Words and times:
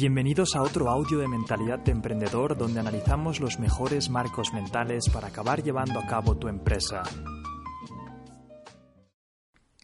Bienvenidos 0.00 0.56
a 0.56 0.62
otro 0.62 0.88
audio 0.88 1.18
de 1.18 1.28
Mentalidad 1.28 1.80
de 1.80 1.92
Emprendedor 1.92 2.56
donde 2.56 2.80
analizamos 2.80 3.38
los 3.38 3.60
mejores 3.60 4.08
marcos 4.08 4.50
mentales 4.54 5.10
para 5.12 5.26
acabar 5.26 5.62
llevando 5.62 6.00
a 6.00 6.06
cabo 6.06 6.38
tu 6.38 6.48
empresa. 6.48 7.02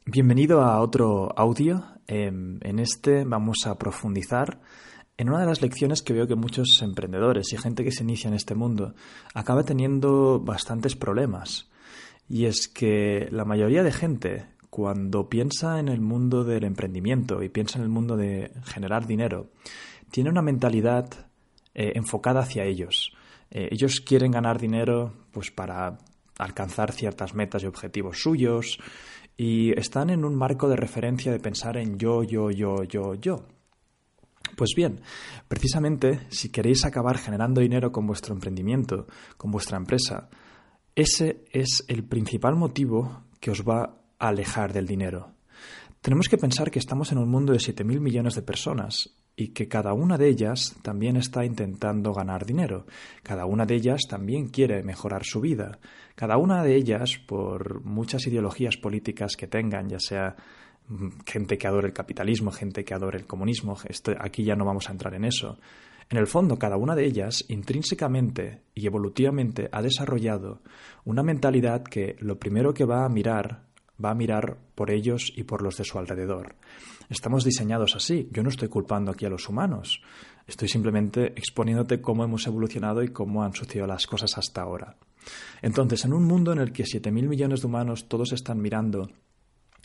Bienvenido 0.07 0.63
a 0.63 0.81
otro 0.81 1.39
audio. 1.39 1.85
Em, 2.07 2.59
en 2.63 2.79
este 2.79 3.25
vamos 3.25 3.67
a 3.67 3.77
profundizar 3.77 4.59
en 5.19 5.29
una 5.29 5.41
de 5.41 5.47
las 5.49 5.61
lecciones 5.61 6.01
que 6.01 6.15
veo 6.15 6.27
que 6.27 6.35
muchos 6.35 6.81
emprendedores 6.81 7.53
y 7.53 7.59
gente 7.59 7.85
que 7.85 7.93
se 7.93 8.03
inicia 8.03 8.29
en 8.29 8.35
este 8.35 8.55
mundo 8.55 8.95
acaba 9.35 9.65
teniendo 9.65 10.41
bastantes 10.41 10.97
problemas. 10.97 11.69
Y 12.27 12.47
es 12.47 12.69
que 12.69 13.29
la 13.31 13.45
mayoría 13.45 13.83
de 13.83 13.93
gente, 13.93 14.47
cuando 14.71 15.29
piensa 15.29 15.79
en 15.79 15.89
el 15.89 16.01
mundo 16.01 16.43
del 16.43 16.65
emprendimiento 16.65 17.43
y 17.43 17.51
piensa 17.51 17.79
en 17.79 17.85
el 17.85 17.91
mundo 17.91 18.17
de 18.17 18.51
generar 18.65 19.07
dinero, 19.07 19.51
tiene 20.17 20.31
una 20.31 20.41
mentalidad 20.41 21.11
eh, 21.75 21.93
enfocada 21.95 22.41
hacia 22.41 22.65
ellos. 22.65 23.13
Eh, 23.51 23.69
ellos 23.71 24.01
quieren 24.01 24.31
ganar 24.31 24.59
dinero 24.59 25.13
pues 25.31 25.51
para 25.51 25.99
alcanzar 26.39 26.91
ciertas 26.93 27.35
metas 27.35 27.63
y 27.63 27.67
objetivos 27.67 28.23
suyos 28.23 28.79
y 29.37 29.79
están 29.79 30.09
en 30.09 30.25
un 30.25 30.35
marco 30.35 30.71
de 30.71 30.77
referencia 30.77 31.31
de 31.31 31.39
pensar 31.39 31.77
en 31.77 31.99
yo, 31.99 32.23
yo, 32.23 32.51
yo, 32.51 32.83
yo, 32.85 33.15
yo. 33.17 33.45
Pues 34.57 34.71
bien, 34.75 35.03
precisamente 35.49 36.21
si 36.31 36.51
queréis 36.51 36.87
acabar 36.87 37.19
generando 37.19 37.61
dinero 37.61 37.93
con 37.93 38.07
vuestro 38.07 38.33
emprendimiento, 38.33 39.07
con 39.37 39.51
vuestra 39.51 39.77
empresa, 39.77 40.31
ese 40.95 41.45
es 41.53 41.85
el 41.89 42.05
principal 42.05 42.57
motivo 42.57 43.25
que 43.39 43.51
os 43.51 43.65
va 43.65 43.99
a 44.19 44.29
alejar 44.29 44.73
del 44.73 44.87
dinero. 44.87 45.35
Tenemos 46.01 46.31
que 46.31 46.39
pensar 46.39 46.71
que 46.71 46.79
estamos 46.79 47.13
en 47.13 47.19
un 47.19 47.29
mundo 47.29 47.53
de 47.53 47.59
7.000 47.59 48.01
millones 48.01 48.35
de 48.35 48.41
personas 48.41 49.15
y 49.37 49.49
que 49.49 49.69
cada 49.69 49.93
una 49.93 50.17
de 50.17 50.29
ellas 50.29 50.75
también 50.83 51.17
está 51.19 51.45
intentando 51.45 52.15
ganar 52.15 52.47
dinero. 52.47 52.87
Cada 53.23 53.45
una 53.45 53.67
de 53.67 53.75
ellas 53.75 54.01
también 54.09 54.49
quiere 54.49 54.83
mejorar 54.83 55.25
su 55.25 55.43
vida. 55.43 55.79
Cada 56.15 56.39
una 56.39 56.65
de 56.65 56.75
ellas, 56.75 57.19
por 57.19 57.85
muchas 57.85 58.27
ideologías 58.27 58.79
políticas 58.79 59.37
que 59.37 59.47
tengan, 59.47 59.91
ya 59.91 60.01
sea 60.01 60.35
mm, 60.89 61.09
gente 61.27 61.59
que 61.59 61.67
adore 61.67 61.89
el 61.89 61.93
capitalismo, 61.93 62.51
gente 62.51 62.83
que 62.83 62.95
adore 62.95 63.19
el 63.19 63.27
comunismo, 63.27 63.77
aquí 64.19 64.43
ya 64.43 64.57
no 64.57 64.65
vamos 64.65 64.89
a 64.89 64.93
entrar 64.93 65.13
en 65.15 65.27
eso. 65.27 65.59
En 66.09 66.17
el 66.17 66.29
fondo, 66.29 66.57
cada 66.57 66.79
una 66.79 66.95
de 66.95 67.05
ellas, 67.05 67.45
intrínsecamente 67.49 68.63
y 68.75 68.87
evolutivamente, 68.87 69.69
ha 69.71 69.83
desarrollado 69.83 70.63
una 71.05 71.23
mentalidad 71.23 71.83
que 71.83 72.17
lo 72.21 72.39
primero 72.39 72.73
que 72.73 72.85
va 72.87 73.05
a 73.05 73.09
mirar 73.11 73.66
va 74.03 74.11
a 74.11 74.15
mirar 74.15 74.59
por 74.75 74.91
ellos 74.91 75.33
y 75.35 75.45
por 75.45 75.63
los 75.63 75.77
de 75.77 75.85
su 75.85 75.99
alrededor. 75.99 76.57
Estamos 77.09 77.45
diseñados 77.45 77.95
así. 77.95 78.29
Yo 78.33 78.43
no 78.43 78.49
estoy 78.49 78.69
culpando 78.69 79.11
aquí 79.11 79.25
a 79.27 79.31
los 79.31 79.49
humanos. 79.49 80.03
Estoy 80.47 80.69
simplemente 80.69 81.27
exponiéndote 81.37 82.01
cómo 82.01 82.25
hemos 82.25 82.47
evolucionado 82.47 83.03
y 83.03 83.09
cómo 83.09 83.43
han 83.43 83.55
sucedido 83.55 83.87
las 83.87 84.07
cosas 84.07 84.37
hasta 84.39 84.63
ahora. 84.63 84.97
Entonces, 85.63 86.05
en 86.05 86.13
un 86.13 86.25
mundo 86.25 86.53
en 86.53 86.59
el 86.59 86.73
que 86.73 86.85
7.000 86.85 87.29
millones 87.29 87.61
de 87.61 87.67
humanos 87.67 88.09
todos 88.09 88.33
están 88.33 88.61
mirando 88.61 89.11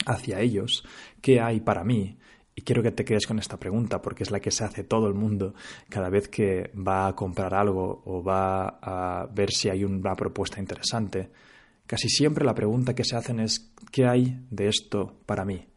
hacia 0.06 0.40
ellos, 0.40 0.84
¿qué 1.20 1.40
hay 1.40 1.60
para 1.60 1.84
mí? 1.84 2.18
Y 2.54 2.62
quiero 2.62 2.82
que 2.82 2.90
te 2.90 3.04
quedes 3.04 3.26
con 3.26 3.38
esta 3.38 3.58
pregunta 3.58 4.02
porque 4.02 4.24
es 4.24 4.30
la 4.30 4.40
que 4.40 4.50
se 4.50 4.64
hace 4.64 4.84
todo 4.84 5.08
el 5.08 5.14
mundo 5.14 5.54
cada 5.88 6.10
vez 6.10 6.28
que 6.28 6.70
va 6.76 7.06
a 7.06 7.16
comprar 7.16 7.54
algo 7.54 8.02
o 8.04 8.22
va 8.22 8.78
a 8.82 9.26
ver 9.26 9.50
si 9.50 9.70
hay 9.70 9.84
una 9.84 10.14
propuesta 10.14 10.60
interesante. 10.60 11.30
Casi 11.92 12.08
siempre 12.08 12.46
la 12.46 12.54
pregunta 12.54 12.94
que 12.94 13.04
se 13.04 13.16
hacen 13.16 13.38
es 13.38 13.70
¿qué 13.90 14.06
hay 14.06 14.46
de 14.50 14.68
esto 14.68 15.20
para 15.26 15.44
mí? 15.44 15.68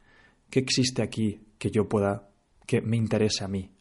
¿Qué 0.49 0.59
existe 0.59 1.01
aquí 1.01 1.41
que 1.57 1.71
yo 1.71 1.89
pueda, 1.89 2.29
que 2.65 2.79
me 2.79 2.95
interese 2.95 3.43
a 3.43 3.49
mí? 3.49 3.74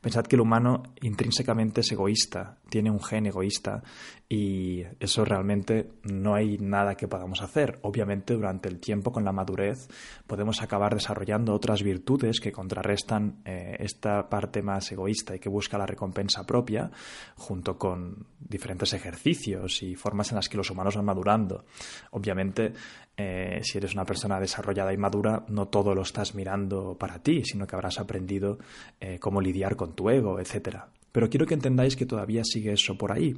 Pensad 0.00 0.24
que 0.26 0.36
el 0.36 0.40
humano 0.40 0.82
intrínsecamente 1.02 1.80
es 1.80 1.92
egoísta, 1.92 2.58
tiene 2.68 2.90
un 2.90 3.02
gen 3.02 3.26
egoísta 3.26 3.82
y 4.28 4.82
eso 5.00 5.24
realmente 5.24 5.90
no 6.02 6.34
hay 6.34 6.58
nada 6.58 6.94
que 6.94 7.08
podamos 7.08 7.42
hacer. 7.42 7.78
Obviamente 7.82 8.34
durante 8.34 8.68
el 8.68 8.78
tiempo, 8.78 9.12
con 9.12 9.24
la 9.24 9.32
madurez, 9.32 9.88
podemos 10.26 10.62
acabar 10.62 10.94
desarrollando 10.94 11.54
otras 11.54 11.82
virtudes 11.82 12.40
que 12.40 12.52
contrarrestan 12.52 13.40
eh, 13.44 13.76
esta 13.80 14.28
parte 14.28 14.62
más 14.62 14.90
egoísta 14.92 15.34
y 15.34 15.38
que 15.38 15.48
busca 15.48 15.78
la 15.78 15.86
recompensa 15.86 16.44
propia, 16.44 16.90
junto 17.36 17.78
con 17.78 18.26
diferentes 18.38 18.92
ejercicios 18.92 19.82
y 19.82 19.94
formas 19.94 20.30
en 20.30 20.36
las 20.36 20.48
que 20.48 20.56
los 20.56 20.70
humanos 20.70 20.96
van 20.96 21.06
madurando. 21.06 21.64
Obviamente, 22.10 22.72
eh, 23.20 23.60
si 23.64 23.78
eres 23.78 23.94
una 23.94 24.04
persona 24.04 24.38
desarrollada 24.38 24.92
y 24.92 24.96
madura, 24.96 25.44
no 25.48 25.66
todo 25.66 25.92
lo 25.92 26.02
estás 26.02 26.36
mirando 26.36 26.96
para 26.96 27.20
ti, 27.20 27.42
sino 27.44 27.66
que 27.66 27.74
habrás 27.74 27.98
aprendido 27.98 28.58
eh, 29.00 29.18
cómo 29.18 29.40
lidiar 29.40 29.74
con 29.74 29.94
tu 29.94 30.08
ego, 30.08 30.38
etc. 30.38 30.84
Pero 31.10 31.28
quiero 31.28 31.44
que 31.44 31.54
entendáis 31.54 31.96
que 31.96 32.06
todavía 32.06 32.42
sigue 32.44 32.72
eso 32.72 32.96
por 32.96 33.10
ahí. 33.10 33.34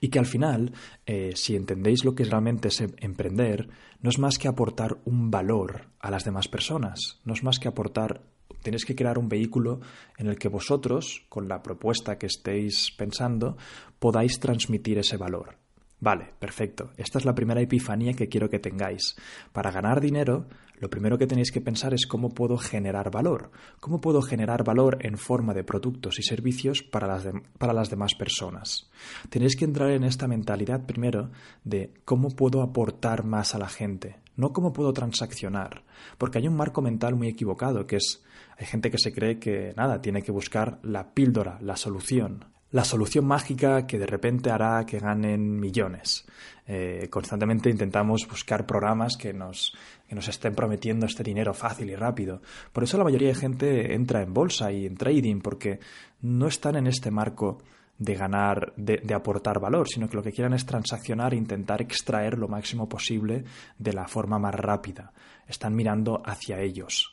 Y 0.00 0.10
que 0.10 0.20
al 0.20 0.26
final, 0.26 0.72
eh, 1.06 1.32
si 1.34 1.56
entendéis 1.56 2.04
lo 2.04 2.14
que 2.14 2.24
realmente 2.24 2.68
es 2.68 2.80
emprender, 2.80 3.68
no 4.00 4.10
es 4.10 4.20
más 4.20 4.38
que 4.38 4.46
aportar 4.46 4.98
un 5.06 5.32
valor 5.32 5.86
a 5.98 6.12
las 6.12 6.24
demás 6.24 6.46
personas, 6.46 7.20
no 7.24 7.34
es 7.34 7.42
más 7.42 7.58
que 7.58 7.66
aportar 7.66 8.22
tenéis 8.62 8.84
que 8.84 8.94
crear 8.94 9.18
un 9.18 9.28
vehículo 9.28 9.80
en 10.18 10.28
el 10.28 10.38
que 10.38 10.48
vosotros, 10.48 11.24
con 11.28 11.48
la 11.48 11.64
propuesta 11.64 12.16
que 12.16 12.26
estéis 12.26 12.92
pensando, 12.96 13.56
podáis 13.98 14.38
transmitir 14.38 14.98
ese 14.98 15.16
valor. 15.16 15.61
Vale, 16.02 16.32
perfecto. 16.36 16.90
Esta 16.96 17.20
es 17.20 17.24
la 17.24 17.32
primera 17.32 17.60
epifanía 17.60 18.12
que 18.14 18.28
quiero 18.28 18.50
que 18.50 18.58
tengáis. 18.58 19.14
Para 19.52 19.70
ganar 19.70 20.00
dinero, 20.00 20.48
lo 20.80 20.90
primero 20.90 21.16
que 21.16 21.28
tenéis 21.28 21.52
que 21.52 21.60
pensar 21.60 21.94
es 21.94 22.08
cómo 22.08 22.30
puedo 22.30 22.58
generar 22.58 23.12
valor. 23.12 23.52
¿Cómo 23.78 24.00
puedo 24.00 24.20
generar 24.20 24.64
valor 24.64 24.98
en 25.02 25.16
forma 25.16 25.54
de 25.54 25.62
productos 25.62 26.18
y 26.18 26.24
servicios 26.24 26.82
para 26.82 27.06
las, 27.06 27.24
para 27.56 27.72
las 27.72 27.88
demás 27.88 28.16
personas? 28.16 28.90
Tenéis 29.30 29.54
que 29.54 29.64
entrar 29.64 29.90
en 29.90 30.02
esta 30.02 30.26
mentalidad 30.26 30.86
primero 30.86 31.30
de 31.62 31.94
cómo 32.04 32.30
puedo 32.30 32.62
aportar 32.62 33.22
más 33.24 33.54
a 33.54 33.58
la 33.58 33.68
gente, 33.68 34.18
no 34.34 34.52
cómo 34.52 34.72
puedo 34.72 34.92
transaccionar. 34.92 35.84
Porque 36.18 36.38
hay 36.38 36.48
un 36.48 36.56
marco 36.56 36.82
mental 36.82 37.14
muy 37.14 37.28
equivocado, 37.28 37.86
que 37.86 37.98
es, 37.98 38.24
hay 38.58 38.66
gente 38.66 38.90
que 38.90 38.98
se 38.98 39.12
cree 39.12 39.38
que 39.38 39.72
nada, 39.76 40.02
tiene 40.02 40.22
que 40.22 40.32
buscar 40.32 40.80
la 40.82 41.14
píldora, 41.14 41.60
la 41.60 41.76
solución 41.76 42.46
la 42.72 42.84
solución 42.84 43.26
mágica 43.26 43.86
que 43.86 43.98
de 43.98 44.06
repente 44.06 44.50
hará 44.50 44.84
que 44.84 44.98
ganen 44.98 45.60
millones. 45.60 46.24
Eh, 46.66 47.08
constantemente 47.10 47.70
intentamos 47.70 48.26
buscar 48.28 48.66
programas 48.66 49.16
que 49.16 49.32
nos, 49.32 49.74
que 50.08 50.14
nos 50.14 50.28
estén 50.28 50.54
prometiendo 50.54 51.06
este 51.06 51.22
dinero 51.22 51.52
fácil 51.54 51.90
y 51.90 51.96
rápido. 51.96 52.40
Por 52.72 52.84
eso 52.84 52.96
la 52.96 53.04
mayoría 53.04 53.28
de 53.28 53.34
gente 53.34 53.94
entra 53.94 54.22
en 54.22 54.32
bolsa 54.32 54.72
y 54.72 54.86
en 54.86 54.96
trading, 54.96 55.40
porque 55.40 55.80
no 56.22 56.46
están 56.46 56.76
en 56.76 56.86
este 56.86 57.10
marco 57.10 57.58
de 57.98 58.14
ganar, 58.14 58.72
de, 58.76 58.96
de, 59.04 59.14
aportar 59.14 59.60
valor, 59.60 59.86
sino 59.86 60.08
que 60.08 60.16
lo 60.16 60.22
que 60.22 60.32
quieren 60.32 60.54
es 60.54 60.64
transaccionar 60.64 61.34
e 61.34 61.36
intentar 61.36 61.82
extraer 61.82 62.38
lo 62.38 62.48
máximo 62.48 62.88
posible 62.88 63.44
de 63.78 63.92
la 63.92 64.08
forma 64.08 64.38
más 64.38 64.54
rápida. 64.54 65.12
Están 65.46 65.74
mirando 65.76 66.22
hacia 66.24 66.58
ellos. 66.60 67.12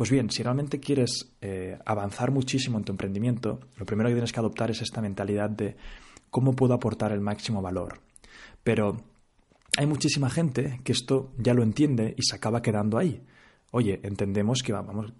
Pues 0.00 0.10
bien, 0.10 0.30
si 0.30 0.42
realmente 0.42 0.80
quieres 0.80 1.30
eh, 1.42 1.78
avanzar 1.84 2.30
muchísimo 2.30 2.78
en 2.78 2.84
tu 2.84 2.92
emprendimiento, 2.92 3.60
lo 3.76 3.84
primero 3.84 4.08
que 4.08 4.14
tienes 4.14 4.32
que 4.32 4.40
adoptar 4.40 4.70
es 4.70 4.80
esta 4.80 5.02
mentalidad 5.02 5.50
de 5.50 5.76
cómo 6.30 6.56
puedo 6.56 6.72
aportar 6.72 7.12
el 7.12 7.20
máximo 7.20 7.60
valor. 7.60 8.00
Pero 8.64 8.96
hay 9.76 9.84
muchísima 9.84 10.30
gente 10.30 10.80
que 10.84 10.92
esto 10.92 11.32
ya 11.36 11.52
lo 11.52 11.62
entiende 11.62 12.14
y 12.16 12.22
se 12.22 12.34
acaba 12.34 12.62
quedando 12.62 12.96
ahí. 12.96 13.22
Oye, 13.72 14.00
entendemos 14.02 14.62
que 14.62 14.72
vamos, 14.72 15.12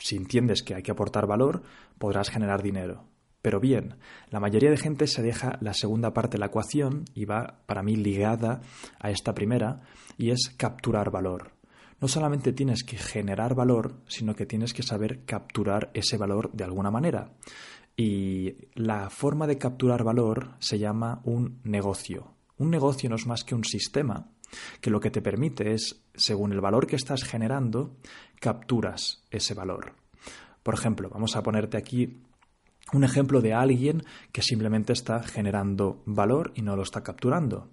si 0.00 0.16
entiendes 0.16 0.64
que 0.64 0.74
hay 0.74 0.82
que 0.82 0.90
aportar 0.90 1.28
valor, 1.28 1.62
podrás 1.96 2.28
generar 2.28 2.64
dinero. 2.64 3.04
Pero 3.42 3.60
bien, 3.60 3.94
la 4.30 4.40
mayoría 4.40 4.70
de 4.70 4.76
gente 4.76 5.06
se 5.06 5.22
deja 5.22 5.56
la 5.60 5.72
segunda 5.72 6.12
parte 6.12 6.32
de 6.32 6.40
la 6.40 6.46
ecuación 6.46 7.04
y 7.14 7.26
va, 7.26 7.60
para 7.66 7.84
mí, 7.84 7.94
ligada 7.94 8.60
a 8.98 9.12
esta 9.12 9.34
primera, 9.34 9.82
y 10.18 10.30
es 10.30 10.52
capturar 10.56 11.12
valor 11.12 11.55
no 12.00 12.08
solamente 12.08 12.52
tienes 12.52 12.84
que 12.84 12.98
generar 12.98 13.54
valor, 13.54 14.02
sino 14.06 14.34
que 14.34 14.46
tienes 14.46 14.72
que 14.74 14.82
saber 14.82 15.24
capturar 15.24 15.90
ese 15.94 16.16
valor 16.16 16.50
de 16.52 16.64
alguna 16.64 16.90
manera. 16.90 17.32
Y 17.96 18.54
la 18.74 19.08
forma 19.08 19.46
de 19.46 19.58
capturar 19.58 20.04
valor 20.04 20.54
se 20.58 20.78
llama 20.78 21.20
un 21.24 21.60
negocio. 21.64 22.34
Un 22.58 22.70
negocio 22.70 23.08
no 23.08 23.16
es 23.16 23.26
más 23.26 23.44
que 23.44 23.54
un 23.54 23.64
sistema 23.64 24.30
que 24.80 24.90
lo 24.90 25.00
que 25.00 25.10
te 25.10 25.22
permite 25.22 25.72
es, 25.72 26.02
según 26.14 26.52
el 26.52 26.60
valor 26.60 26.86
que 26.86 26.96
estás 26.96 27.24
generando, 27.24 27.96
capturas 28.40 29.24
ese 29.30 29.54
valor. 29.54 29.94
Por 30.62 30.74
ejemplo, 30.74 31.08
vamos 31.08 31.36
a 31.36 31.42
ponerte 31.42 31.76
aquí 31.76 32.22
un 32.92 33.04
ejemplo 33.04 33.40
de 33.40 33.52
alguien 33.52 34.04
que 34.32 34.42
simplemente 34.42 34.92
está 34.92 35.22
generando 35.22 36.02
valor 36.06 36.52
y 36.54 36.62
no 36.62 36.76
lo 36.76 36.82
está 36.82 37.02
capturando. 37.02 37.70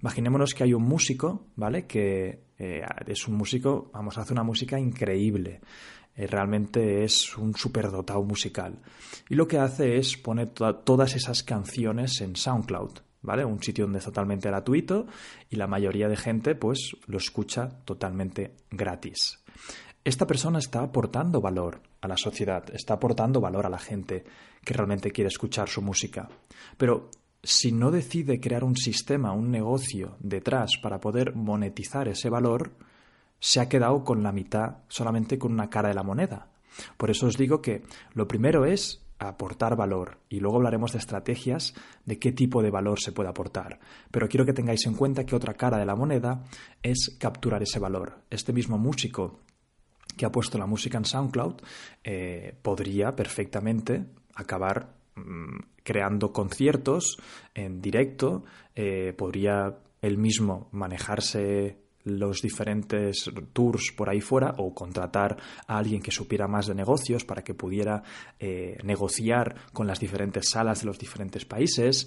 Imaginémonos 0.00 0.54
que 0.54 0.64
hay 0.64 0.74
un 0.74 0.84
músico, 0.84 1.46
¿vale? 1.56 1.86
Que 1.86 2.44
eh, 2.58 2.82
es 3.06 3.28
un 3.28 3.34
músico, 3.34 3.90
vamos, 3.92 4.16
hace 4.18 4.32
una 4.32 4.42
música 4.42 4.78
increíble. 4.78 5.60
Eh, 6.16 6.26
realmente 6.26 7.04
es 7.04 7.36
un 7.36 7.54
superdotado 7.54 8.22
musical. 8.22 8.80
Y 9.28 9.34
lo 9.34 9.48
que 9.48 9.58
hace 9.58 9.96
es 9.96 10.16
poner 10.16 10.50
todas 10.50 11.14
esas 11.14 11.42
canciones 11.42 12.20
en 12.20 12.36
SoundCloud, 12.36 13.00
¿vale? 13.22 13.44
Un 13.44 13.62
sitio 13.62 13.84
donde 13.84 13.98
es 13.98 14.04
totalmente 14.04 14.48
gratuito 14.48 15.06
y 15.50 15.56
la 15.56 15.66
mayoría 15.66 16.08
de 16.08 16.16
gente, 16.16 16.54
pues, 16.54 16.96
lo 17.06 17.18
escucha 17.18 17.68
totalmente 17.84 18.54
gratis. 18.70 19.43
Esta 20.04 20.26
persona 20.26 20.58
está 20.58 20.82
aportando 20.82 21.40
valor 21.40 21.80
a 22.02 22.08
la 22.08 22.18
sociedad, 22.18 22.64
está 22.74 22.94
aportando 22.94 23.40
valor 23.40 23.64
a 23.64 23.70
la 23.70 23.78
gente 23.78 24.24
que 24.62 24.74
realmente 24.74 25.10
quiere 25.10 25.28
escuchar 25.28 25.68
su 25.70 25.80
música. 25.80 26.28
Pero 26.76 27.08
si 27.42 27.72
no 27.72 27.90
decide 27.90 28.38
crear 28.38 28.64
un 28.64 28.76
sistema, 28.76 29.32
un 29.32 29.50
negocio 29.50 30.16
detrás 30.20 30.72
para 30.82 31.00
poder 31.00 31.34
monetizar 31.34 32.06
ese 32.08 32.28
valor, 32.28 32.72
se 33.40 33.60
ha 33.60 33.68
quedado 33.68 34.04
con 34.04 34.22
la 34.22 34.32
mitad, 34.32 34.78
solamente 34.88 35.38
con 35.38 35.52
una 35.52 35.70
cara 35.70 35.88
de 35.88 35.94
la 35.94 36.02
moneda. 36.02 36.48
Por 36.96 37.10
eso 37.10 37.26
os 37.26 37.36
digo 37.36 37.62
que 37.62 37.82
lo 38.12 38.28
primero 38.28 38.66
es 38.66 39.00
aportar 39.18 39.76
valor 39.76 40.18
y 40.28 40.40
luego 40.40 40.56
hablaremos 40.56 40.92
de 40.92 40.98
estrategias 40.98 41.74
de 42.04 42.18
qué 42.18 42.32
tipo 42.32 42.62
de 42.62 42.70
valor 42.70 43.00
se 43.00 43.12
puede 43.12 43.28
aportar. 43.28 43.78
Pero 44.10 44.28
quiero 44.28 44.44
que 44.44 44.52
tengáis 44.52 44.84
en 44.86 44.94
cuenta 44.94 45.24
que 45.24 45.36
otra 45.36 45.54
cara 45.54 45.78
de 45.78 45.86
la 45.86 45.94
moneda 45.94 46.44
es 46.82 47.16
capturar 47.18 47.62
ese 47.62 47.78
valor. 47.78 48.18
Este 48.30 48.52
mismo 48.52 48.76
músico 48.76 49.40
que 50.16 50.26
ha 50.26 50.32
puesto 50.32 50.58
la 50.58 50.66
música 50.66 50.98
en 50.98 51.04
SoundCloud 51.04 51.56
eh, 52.02 52.54
podría 52.62 53.12
perfectamente 53.12 54.04
acabar 54.34 54.94
mm, 55.16 55.58
creando 55.82 56.32
conciertos 56.32 57.16
en 57.54 57.80
directo, 57.80 58.44
eh, 58.74 59.14
podría 59.16 59.78
él 60.00 60.18
mismo 60.18 60.68
manejarse 60.72 61.78
los 62.04 62.42
diferentes 62.42 63.30
tours 63.54 63.92
por 63.96 64.10
ahí 64.10 64.20
fuera 64.20 64.54
o 64.58 64.74
contratar 64.74 65.38
a 65.66 65.78
alguien 65.78 66.02
que 66.02 66.10
supiera 66.10 66.46
más 66.46 66.66
de 66.66 66.74
negocios 66.74 67.24
para 67.24 67.42
que 67.42 67.54
pudiera 67.54 68.02
eh, 68.38 68.76
negociar 68.82 69.54
con 69.72 69.86
las 69.86 70.00
diferentes 70.00 70.50
salas 70.50 70.80
de 70.80 70.86
los 70.86 70.98
diferentes 70.98 71.46
países. 71.46 72.06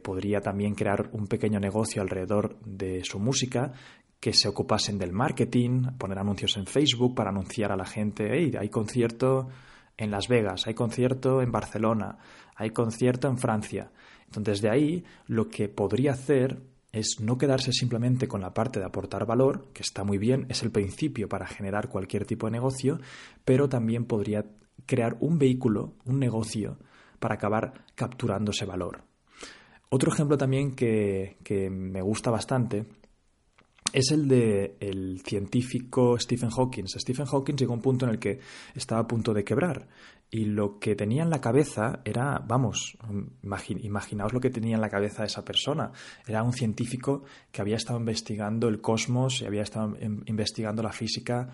Podría 0.00 0.40
también 0.40 0.76
crear 0.76 1.10
un 1.10 1.26
pequeño 1.26 1.58
negocio 1.58 2.00
alrededor 2.00 2.56
de 2.60 3.04
su 3.04 3.18
música 3.18 3.72
que 4.20 4.32
se 4.32 4.48
ocupasen 4.48 4.98
del 4.98 5.12
marketing, 5.12 5.96
poner 5.98 6.18
anuncios 6.18 6.56
en 6.56 6.66
Facebook 6.66 7.14
para 7.14 7.30
anunciar 7.30 7.72
a 7.72 7.76
la 7.76 7.84
gente, 7.84 8.28
hey, 8.32 8.52
hay 8.58 8.68
concierto 8.68 9.48
en 9.96 10.10
Las 10.10 10.28
Vegas, 10.28 10.66
hay 10.66 10.74
concierto 10.74 11.42
en 11.42 11.52
Barcelona, 11.52 12.18
hay 12.54 12.70
concierto 12.70 13.28
en 13.28 13.38
Francia. 13.38 13.90
Entonces 14.26 14.60
de 14.60 14.70
ahí 14.70 15.04
lo 15.26 15.48
que 15.48 15.68
podría 15.68 16.12
hacer 16.12 16.60
es 16.92 17.20
no 17.20 17.36
quedarse 17.36 17.72
simplemente 17.72 18.26
con 18.26 18.40
la 18.40 18.54
parte 18.54 18.78
de 18.78 18.86
aportar 18.86 19.26
valor, 19.26 19.68
que 19.72 19.82
está 19.82 20.02
muy 20.02 20.18
bien, 20.18 20.46
es 20.48 20.62
el 20.62 20.70
principio 20.70 21.28
para 21.28 21.46
generar 21.46 21.88
cualquier 21.88 22.24
tipo 22.24 22.46
de 22.46 22.52
negocio, 22.52 22.98
pero 23.44 23.68
también 23.68 24.06
podría 24.06 24.46
crear 24.86 25.16
un 25.20 25.38
vehículo, 25.38 25.94
un 26.04 26.18
negocio, 26.18 26.78
para 27.18 27.34
acabar 27.34 27.84
capturando 27.94 28.50
ese 28.50 28.66
valor. 28.66 29.02
Otro 29.88 30.12
ejemplo 30.12 30.36
también 30.36 30.74
que, 30.74 31.36
que 31.42 31.70
me 31.70 32.02
gusta 32.02 32.30
bastante 32.30 32.86
es 33.96 34.10
el 34.10 34.28
de 34.28 34.76
el 34.78 35.22
científico 35.24 36.18
Stephen 36.18 36.50
Hawking. 36.50 36.84
Stephen 36.86 37.24
Hawking 37.24 37.54
llegó 37.54 37.72
a 37.72 37.76
un 37.76 37.80
punto 37.82 38.04
en 38.04 38.10
el 38.10 38.18
que 38.18 38.40
estaba 38.74 39.00
a 39.00 39.06
punto 39.06 39.32
de 39.32 39.42
quebrar 39.42 39.88
y 40.30 40.44
lo 40.44 40.78
que 40.78 40.94
tenía 40.94 41.22
en 41.22 41.30
la 41.30 41.40
cabeza 41.40 42.00
era, 42.04 42.38
vamos, 42.46 42.98
imaginaos 43.42 44.34
lo 44.34 44.40
que 44.40 44.50
tenía 44.50 44.74
en 44.74 44.82
la 44.82 44.90
cabeza 44.90 45.24
esa 45.24 45.42
persona. 45.42 45.92
Era 46.26 46.42
un 46.42 46.52
científico 46.52 47.24
que 47.50 47.62
había 47.62 47.76
estado 47.76 47.98
investigando 47.98 48.68
el 48.68 48.82
cosmos 48.82 49.40
y 49.40 49.46
había 49.46 49.62
estado 49.62 49.96
investigando 50.26 50.82
la 50.82 50.92
física 50.92 51.48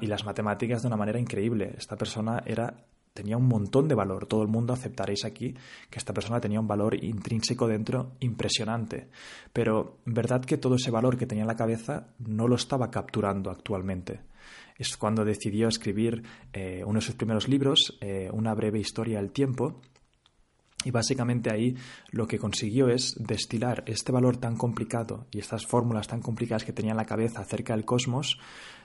y 0.00 0.06
las 0.08 0.24
matemáticas 0.24 0.82
de 0.82 0.88
una 0.88 0.96
manera 0.96 1.20
increíble. 1.20 1.72
Esta 1.78 1.96
persona 1.96 2.42
era 2.44 2.84
tenía 3.16 3.36
un 3.36 3.48
montón 3.48 3.88
de 3.88 3.96
valor. 3.96 4.26
Todo 4.26 4.42
el 4.42 4.48
mundo 4.48 4.72
aceptaréis 4.72 5.24
aquí 5.24 5.54
que 5.90 5.98
esta 5.98 6.14
persona 6.14 6.40
tenía 6.40 6.60
un 6.60 6.68
valor 6.68 7.02
intrínseco 7.02 7.66
dentro 7.66 8.12
impresionante. 8.20 9.08
Pero 9.52 9.98
verdad 10.04 10.44
que 10.44 10.58
todo 10.58 10.76
ese 10.76 10.92
valor 10.92 11.18
que 11.18 11.26
tenía 11.26 11.42
en 11.42 11.48
la 11.48 11.56
cabeza 11.56 12.10
no 12.20 12.46
lo 12.46 12.54
estaba 12.54 12.92
capturando 12.92 13.50
actualmente. 13.50 14.20
Es 14.78 14.96
cuando 14.96 15.24
decidió 15.24 15.66
escribir 15.66 16.22
eh, 16.52 16.84
uno 16.86 17.00
de 17.00 17.06
sus 17.06 17.16
primeros 17.16 17.48
libros, 17.48 17.98
eh, 18.00 18.30
Una 18.32 18.54
breve 18.54 18.78
historia 18.78 19.18
del 19.18 19.32
tiempo, 19.32 19.80
y 20.84 20.92
básicamente 20.92 21.50
ahí 21.50 21.74
lo 22.12 22.28
que 22.28 22.38
consiguió 22.38 22.88
es 22.88 23.16
destilar 23.18 23.82
este 23.86 24.12
valor 24.12 24.36
tan 24.36 24.56
complicado 24.56 25.26
y 25.32 25.40
estas 25.40 25.66
fórmulas 25.66 26.06
tan 26.06 26.20
complicadas 26.20 26.64
que 26.64 26.72
tenía 26.72 26.92
en 26.92 26.96
la 26.96 27.06
cabeza 27.06 27.40
acerca 27.40 27.74
del 27.74 27.84
cosmos, 27.84 28.38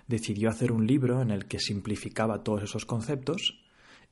decidió 0.08 0.50
hacer 0.50 0.72
un 0.72 0.88
libro 0.88 1.22
en 1.22 1.30
el 1.30 1.46
que 1.46 1.60
simplificaba 1.60 2.44
todos 2.44 2.64
esos 2.64 2.86
conceptos 2.86 3.62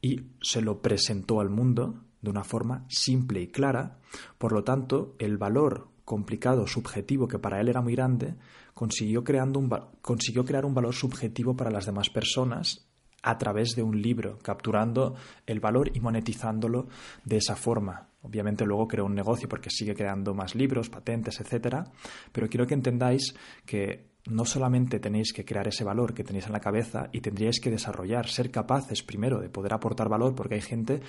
y 0.02 0.32
se 0.42 0.62
lo 0.62 0.82
presentó 0.82 1.42
al 1.42 1.50
mundo 1.50 2.04
de 2.22 2.30
una 2.30 2.44
forma 2.44 2.86
simple 2.90 3.42
y 3.42 3.48
clara. 3.48 4.00
Por 4.38 4.52
lo 4.52 4.64
tanto, 4.64 5.16
el 5.20 5.38
valor 5.38 5.90
complicado, 6.06 6.66
subjetivo, 6.68 7.28
que 7.28 7.40
para 7.40 7.62
él 7.62 7.70
era 7.70 7.82
muy 7.82 7.94
grande, 7.94 8.36
consiguió, 8.74 9.24
creando 9.24 9.60
un, 9.60 9.70
consiguió 10.02 10.44
crear 10.44 10.66
un 10.66 10.74
valor 10.74 10.94
subjetivo 10.94 11.56
para 11.56 11.72
las 11.72 11.86
demás 11.86 12.10
personas 12.10 12.90
a 13.22 13.38
través 13.38 13.76
de 13.76 13.84
un 13.84 14.02
libro, 14.02 14.40
capturando 14.40 15.16
el 15.46 15.60
valor 15.60 15.92
y 15.94 16.00
monetizándolo 16.00 16.88
de 17.26 17.38
esa 17.38 17.56
forma. 17.56 18.10
Obviamente 18.22 18.66
luego 18.66 18.88
creó 18.88 19.06
un 19.06 19.16
negocio 19.16 19.48
porque 19.48 19.70
sigue 19.70 19.94
creando 19.94 20.34
más 20.34 20.56
libros, 20.56 20.90
patentes, 20.90 21.40
etcétera, 21.40 21.92
pero 22.32 22.48
quiero 22.50 22.66
que 22.66 22.74
entendáis 22.74 23.34
que 23.66 24.09
no 24.30 24.46
solamente 24.46 25.00
tenéis 25.00 25.34
que 25.34 25.46
crear 25.46 25.68
ese 25.68 25.84
valor 25.84 26.14
que 26.14 26.24
tenéis 26.24 26.46
en 26.48 26.54
la 26.54 26.60
cabeza 26.60 27.10
y 27.12 27.22
tendríais 27.22 27.60
que 27.60 27.72
desarrollar, 27.72 28.28
ser 28.28 28.52
capaces 28.52 29.04
primero 29.04 29.40
de 29.40 29.50
poder 29.50 29.74
aportar 29.74 30.10
valor, 30.10 30.36
porque 30.36 30.56
hay 30.56 30.62
gente 30.62 31.02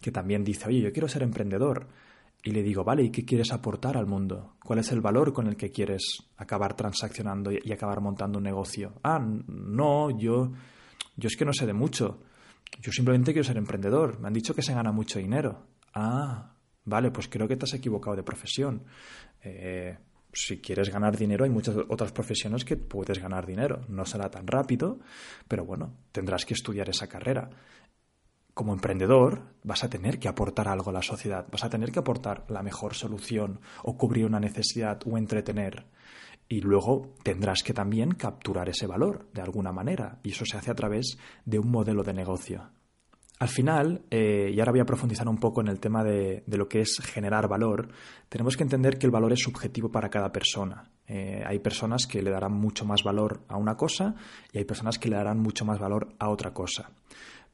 que 0.00 0.12
también 0.12 0.44
dice, 0.44 0.68
oye, 0.68 0.80
yo 0.80 0.92
quiero 0.92 1.08
ser 1.08 1.22
emprendedor. 1.22 1.88
Y 2.42 2.52
le 2.52 2.62
digo, 2.62 2.84
vale, 2.84 3.02
¿y 3.02 3.10
qué 3.10 3.24
quieres 3.24 3.52
aportar 3.52 3.96
al 3.96 4.06
mundo? 4.06 4.54
¿Cuál 4.64 4.78
es 4.78 4.92
el 4.92 5.00
valor 5.00 5.32
con 5.32 5.48
el 5.48 5.56
que 5.56 5.72
quieres 5.72 6.22
acabar 6.36 6.74
transaccionando 6.74 7.50
y 7.50 7.72
acabar 7.72 8.00
montando 8.00 8.38
un 8.38 8.44
negocio? 8.44 8.92
Ah, 9.02 9.18
no, 9.18 10.10
yo, 10.16 10.52
yo 11.16 11.26
es 11.26 11.36
que 11.36 11.44
no 11.44 11.52
sé 11.52 11.66
de 11.66 11.72
mucho. 11.72 12.20
Yo 12.80 12.92
simplemente 12.92 13.32
quiero 13.32 13.44
ser 13.44 13.56
emprendedor. 13.56 14.20
Me 14.20 14.28
han 14.28 14.34
dicho 14.34 14.54
que 14.54 14.62
se 14.62 14.72
gana 14.72 14.92
mucho 14.92 15.18
dinero. 15.18 15.66
Ah, 15.94 16.54
vale, 16.84 17.10
pues 17.10 17.28
creo 17.28 17.48
que 17.48 17.56
te 17.56 17.64
has 17.64 17.74
equivocado 17.74 18.14
de 18.14 18.22
profesión. 18.22 18.84
Eh, 19.42 19.98
si 20.38 20.58
quieres 20.58 20.90
ganar 20.90 21.16
dinero, 21.16 21.44
hay 21.44 21.50
muchas 21.50 21.74
otras 21.88 22.12
profesiones 22.12 22.64
que 22.64 22.76
puedes 22.76 23.18
ganar 23.18 23.44
dinero. 23.44 23.80
No 23.88 24.06
será 24.06 24.30
tan 24.30 24.46
rápido, 24.46 25.00
pero 25.48 25.64
bueno, 25.64 25.94
tendrás 26.12 26.46
que 26.46 26.54
estudiar 26.54 26.88
esa 26.88 27.08
carrera. 27.08 27.50
Como 28.54 28.72
emprendedor, 28.72 29.42
vas 29.64 29.82
a 29.82 29.90
tener 29.90 30.20
que 30.20 30.28
aportar 30.28 30.68
algo 30.68 30.90
a 30.90 30.92
la 30.92 31.02
sociedad, 31.02 31.46
vas 31.50 31.64
a 31.64 31.70
tener 31.70 31.90
que 31.90 31.98
aportar 31.98 32.44
la 32.48 32.62
mejor 32.62 32.94
solución 32.94 33.60
o 33.82 33.96
cubrir 33.96 34.26
una 34.26 34.38
necesidad 34.38 35.00
o 35.06 35.18
entretener. 35.18 35.86
Y 36.48 36.60
luego 36.60 37.14
tendrás 37.24 37.64
que 37.64 37.74
también 37.74 38.12
capturar 38.12 38.68
ese 38.68 38.86
valor 38.86 39.28
de 39.34 39.42
alguna 39.42 39.72
manera. 39.72 40.20
Y 40.22 40.30
eso 40.30 40.44
se 40.46 40.56
hace 40.56 40.70
a 40.70 40.76
través 40.76 41.18
de 41.44 41.58
un 41.58 41.70
modelo 41.70 42.04
de 42.04 42.14
negocio. 42.14 42.70
Al 43.40 43.48
final, 43.48 44.02
eh, 44.10 44.50
y 44.52 44.58
ahora 44.58 44.72
voy 44.72 44.80
a 44.80 44.84
profundizar 44.84 45.28
un 45.28 45.38
poco 45.38 45.60
en 45.60 45.68
el 45.68 45.78
tema 45.78 46.02
de, 46.02 46.42
lo 46.46 46.68
que 46.68 46.80
es 46.80 46.98
generar 46.98 47.48
valor, 47.48 47.88
tenemos 48.28 48.56
que 48.56 48.64
entender 48.64 48.98
que 48.98 49.06
el 49.06 49.12
valor 49.12 49.32
es 49.32 49.40
subjetivo 49.40 49.90
para 49.90 50.08
cada 50.08 50.32
persona. 50.32 50.90
Eh, 51.06 51.42
hay 51.46 51.60
personas 51.60 52.06
que 52.06 52.20
le 52.20 52.30
darán 52.30 52.52
mucho 52.52 52.84
más 52.84 53.04
valor 53.04 53.44
a 53.48 53.56
una 53.56 53.76
cosa 53.76 54.16
y 54.52 54.58
hay 54.58 54.64
personas 54.64 54.98
que 54.98 55.08
le 55.08 55.16
darán 55.16 55.38
mucho 55.38 55.64
más 55.64 55.78
valor 55.78 56.08
a 56.18 56.30
otra 56.30 56.52
cosa. 56.52 56.90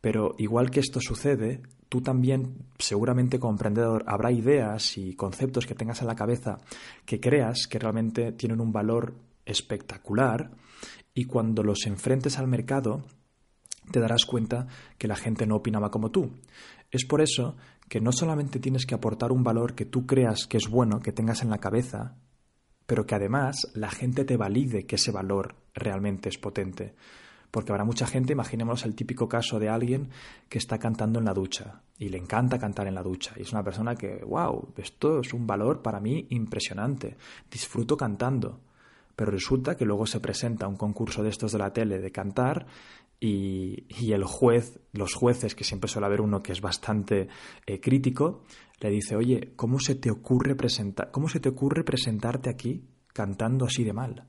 Pero 0.01 0.35
igual 0.39 0.71
que 0.71 0.81
esto 0.81 1.01
sucede, 1.01 1.61
tú 1.91 2.01
también, 2.01 2.67
seguramente 2.79 3.39
como 3.39 3.53
emprendedor, 3.53 4.05
habrá 4.07 4.33
ideas 4.33 4.97
y 4.97 5.15
conceptos 5.15 5.67
que 5.67 5.75
tengas 5.75 6.01
en 6.01 6.09
la 6.09 6.15
cabeza 6.15 6.59
que 7.05 7.21
creas 7.21 7.67
que 7.67 7.79
realmente 7.79 8.33
tienen 8.33 8.61
un 8.61 8.73
valor 8.73 9.15
espectacular 9.45 10.51
y 11.15 11.25
cuando 11.25 11.63
los 11.63 11.87
enfrentes 11.87 12.39
al 12.39 12.49
mercado, 12.49 13.03
te 13.91 14.01
darás 14.01 14.25
cuenta 14.25 14.67
que 14.99 15.09
la 15.09 15.17
gente 15.17 15.47
no 15.47 15.57
opinaba 15.57 15.91
como 15.91 16.11
tú. 16.11 16.33
Es 16.91 17.05
por 17.05 17.21
eso 17.21 17.57
que 17.89 18.01
no 18.01 18.13
solamente 18.13 18.61
tienes 18.61 18.87
que 18.87 18.95
aportar 18.95 19.33
un 19.33 19.43
valor 19.43 19.75
que 19.75 19.85
tú 19.85 20.07
creas 20.07 20.47
que 20.47 20.57
es 20.57 20.69
bueno, 20.69 21.01
que 21.01 21.13
tengas 21.13 21.43
en 21.43 21.51
la 21.51 21.59
cabeza, 21.59 22.17
pero 22.87 23.07
que 23.07 23.15
además 23.15 23.57
la 23.75 23.91
gente 23.91 24.25
te 24.25 24.37
valide 24.37 24.87
que 24.87 24.97
ese 24.97 25.11
valor 25.11 25.57
realmente 25.75 26.29
es 26.29 26.39
potente. 26.39 26.95
Porque 27.51 27.71
habrá 27.71 27.85
mucha 27.85 28.07
gente, 28.07 28.33
imaginémonos 28.33 28.85
el 28.85 28.97
típico 28.97 29.29
caso 29.29 29.61
de 29.61 29.69
alguien 29.69 30.11
que 30.49 30.59
está 30.59 30.79
cantando 30.79 31.21
en 31.21 31.25
la 31.25 31.33
ducha 31.33 31.83
y 31.99 32.09
le 32.09 32.19
encanta 32.19 32.59
cantar 32.59 32.89
en 32.89 32.97
la 32.97 33.03
ducha. 33.03 33.33
Y 33.37 33.43
es 33.43 33.53
una 33.53 33.63
persona 33.63 33.95
que, 33.95 34.25
wow, 34.25 34.73
esto 34.77 35.21
es 35.21 35.33
un 35.33 35.47
valor 35.47 35.81
para 35.81 36.01
mí 36.01 36.27
impresionante. 36.31 37.17
Disfruto 37.49 37.97
cantando. 37.97 38.61
Pero 39.17 39.31
resulta 39.31 39.77
que 39.77 39.85
luego 39.85 40.07
se 40.07 40.21
presenta 40.21 40.69
un 40.69 40.77
concurso 40.77 41.23
de 41.23 41.31
estos 41.31 41.53
de 41.53 41.59
la 41.59 41.73
tele 41.73 41.99
de 41.99 42.11
cantar 42.11 42.67
y, 43.21 44.13
el 44.13 44.25
juez, 44.25 44.81
los 44.93 45.15
jueces, 45.15 45.55
que 45.55 45.65
siempre 45.65 45.89
suele 45.89 46.07
haber 46.07 46.21
uno 46.21 46.43
que 46.43 46.53
es 46.53 46.61
bastante 46.61 47.29
eh, 47.67 47.81
crítico, 47.81 48.43
le 48.81 48.91
dice, 48.91 49.17
oye, 49.17 49.53
¿cómo 49.57 49.79
se 49.79 49.95
te 49.95 50.11
ocurre 50.11 50.55
presentar, 50.55 51.11
cómo 51.11 51.29
se 51.29 51.41
te 51.41 51.49
ocurre 51.49 51.85
presentarte 51.85 52.51
aquí 52.51 52.85
cantando 53.13 53.65
así 53.65 53.85
de 53.85 53.93
mal? 53.93 54.27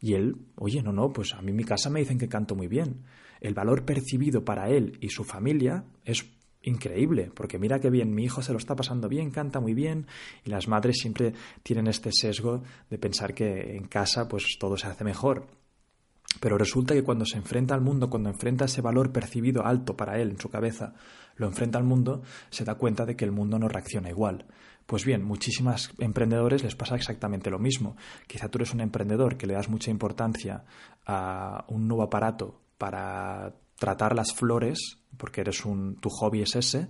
Y 0.00 0.14
él, 0.14 0.36
oye, 0.56 0.82
no, 0.82 0.92
no, 0.92 1.12
pues 1.12 1.32
a 1.34 1.40
mí 1.40 1.50
en 1.50 1.56
mi 1.56 1.64
casa 1.64 1.88
me 1.88 2.00
dicen 2.00 2.18
que 2.18 2.28
canto 2.28 2.54
muy 2.54 2.66
bien. 2.66 3.04
El 3.40 3.54
valor 3.54 3.84
percibido 3.84 4.44
para 4.44 4.68
él 4.68 4.98
y 5.00 5.08
su 5.08 5.24
familia 5.24 5.84
es 6.04 6.24
increíble, 6.64 7.30
porque 7.34 7.58
mira 7.58 7.80
qué 7.80 7.90
bien, 7.90 8.14
mi 8.14 8.24
hijo 8.24 8.42
se 8.42 8.52
lo 8.52 8.58
está 8.58 8.74
pasando 8.74 9.08
bien, 9.08 9.30
canta 9.30 9.60
muy 9.60 9.74
bien, 9.74 10.06
y 10.44 10.50
las 10.50 10.68
madres 10.68 10.98
siempre 10.98 11.32
tienen 11.62 11.86
este 11.86 12.10
sesgo 12.12 12.62
de 12.90 12.98
pensar 12.98 13.34
que 13.34 13.76
en 13.76 13.86
casa 13.86 14.28
pues 14.28 14.56
todo 14.58 14.76
se 14.76 14.86
hace 14.86 15.04
mejor. 15.04 15.46
Pero 16.40 16.58
resulta 16.58 16.94
que 16.94 17.04
cuando 17.04 17.24
se 17.24 17.36
enfrenta 17.36 17.74
al 17.74 17.80
mundo, 17.80 18.10
cuando 18.10 18.28
enfrenta 18.28 18.64
ese 18.64 18.80
valor 18.80 19.12
percibido 19.12 19.64
alto 19.64 19.96
para 19.96 20.18
él 20.20 20.30
en 20.30 20.40
su 20.40 20.48
cabeza, 20.48 20.94
lo 21.36 21.46
enfrenta 21.46 21.78
al 21.78 21.84
mundo, 21.84 22.22
se 22.50 22.64
da 22.64 22.74
cuenta 22.74 23.04
de 23.04 23.16
que 23.16 23.24
el 23.24 23.32
mundo 23.32 23.58
no 23.58 23.68
reacciona 23.68 24.10
igual. 24.10 24.46
Pues 24.86 25.04
bien, 25.04 25.24
muchísimas 25.24 25.90
emprendedores 25.98 26.62
les 26.62 26.74
pasa 26.74 26.96
exactamente 26.96 27.50
lo 27.50 27.58
mismo. 27.58 27.96
Quizá 28.26 28.48
tú 28.48 28.58
eres 28.58 28.74
un 28.74 28.80
emprendedor 28.80 29.36
que 29.36 29.46
le 29.46 29.54
das 29.54 29.68
mucha 29.68 29.90
importancia 29.90 30.64
a 31.06 31.64
un 31.68 31.88
nuevo 31.88 32.02
aparato 32.02 32.60
para 32.76 33.54
tratar 33.76 34.14
las 34.14 34.32
flores, 34.32 34.98
porque 35.16 35.40
eres 35.42 35.64
un, 35.64 35.96
tu 35.96 36.08
hobby 36.10 36.42
es 36.42 36.56
ese, 36.56 36.88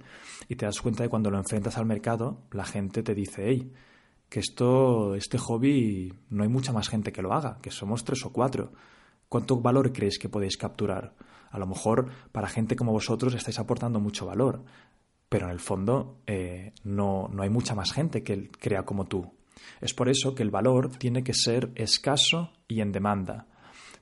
y 0.48 0.56
te 0.56 0.66
das 0.66 0.80
cuenta 0.80 1.02
de 1.02 1.08
cuando 1.08 1.30
lo 1.30 1.38
enfrentas 1.38 1.78
al 1.78 1.86
mercado, 1.86 2.42
la 2.52 2.64
gente 2.64 3.02
te 3.02 3.14
dice, 3.14 3.44
hey, 3.46 3.72
que 4.28 4.40
esto, 4.40 5.14
este 5.14 5.38
hobby 5.38 6.12
no 6.30 6.42
hay 6.42 6.48
mucha 6.48 6.72
más 6.72 6.88
gente 6.88 7.12
que 7.12 7.22
lo 7.22 7.32
haga, 7.32 7.58
que 7.62 7.70
somos 7.70 8.04
tres 8.04 8.24
o 8.24 8.32
cuatro. 8.32 8.72
¿Cuánto 9.28 9.60
valor 9.60 9.92
creéis 9.92 10.18
que 10.18 10.28
podéis 10.28 10.56
capturar? 10.56 11.14
A 11.50 11.58
lo 11.58 11.66
mejor 11.66 12.10
para 12.32 12.48
gente 12.48 12.76
como 12.76 12.92
vosotros 12.92 13.34
estáis 13.34 13.58
aportando 13.58 14.00
mucho 14.00 14.26
valor, 14.26 14.64
pero 15.28 15.46
en 15.46 15.52
el 15.52 15.60
fondo 15.60 16.18
eh, 16.26 16.72
no, 16.82 17.28
no 17.28 17.42
hay 17.42 17.50
mucha 17.50 17.74
más 17.74 17.92
gente 17.92 18.22
que 18.22 18.50
crea 18.50 18.84
como 18.84 19.06
tú. 19.06 19.34
Es 19.80 19.94
por 19.94 20.08
eso 20.08 20.34
que 20.34 20.42
el 20.42 20.50
valor 20.50 20.90
tiene 20.96 21.22
que 21.22 21.34
ser 21.34 21.70
escaso 21.74 22.52
y 22.68 22.80
en 22.80 22.92
demanda. 22.92 23.46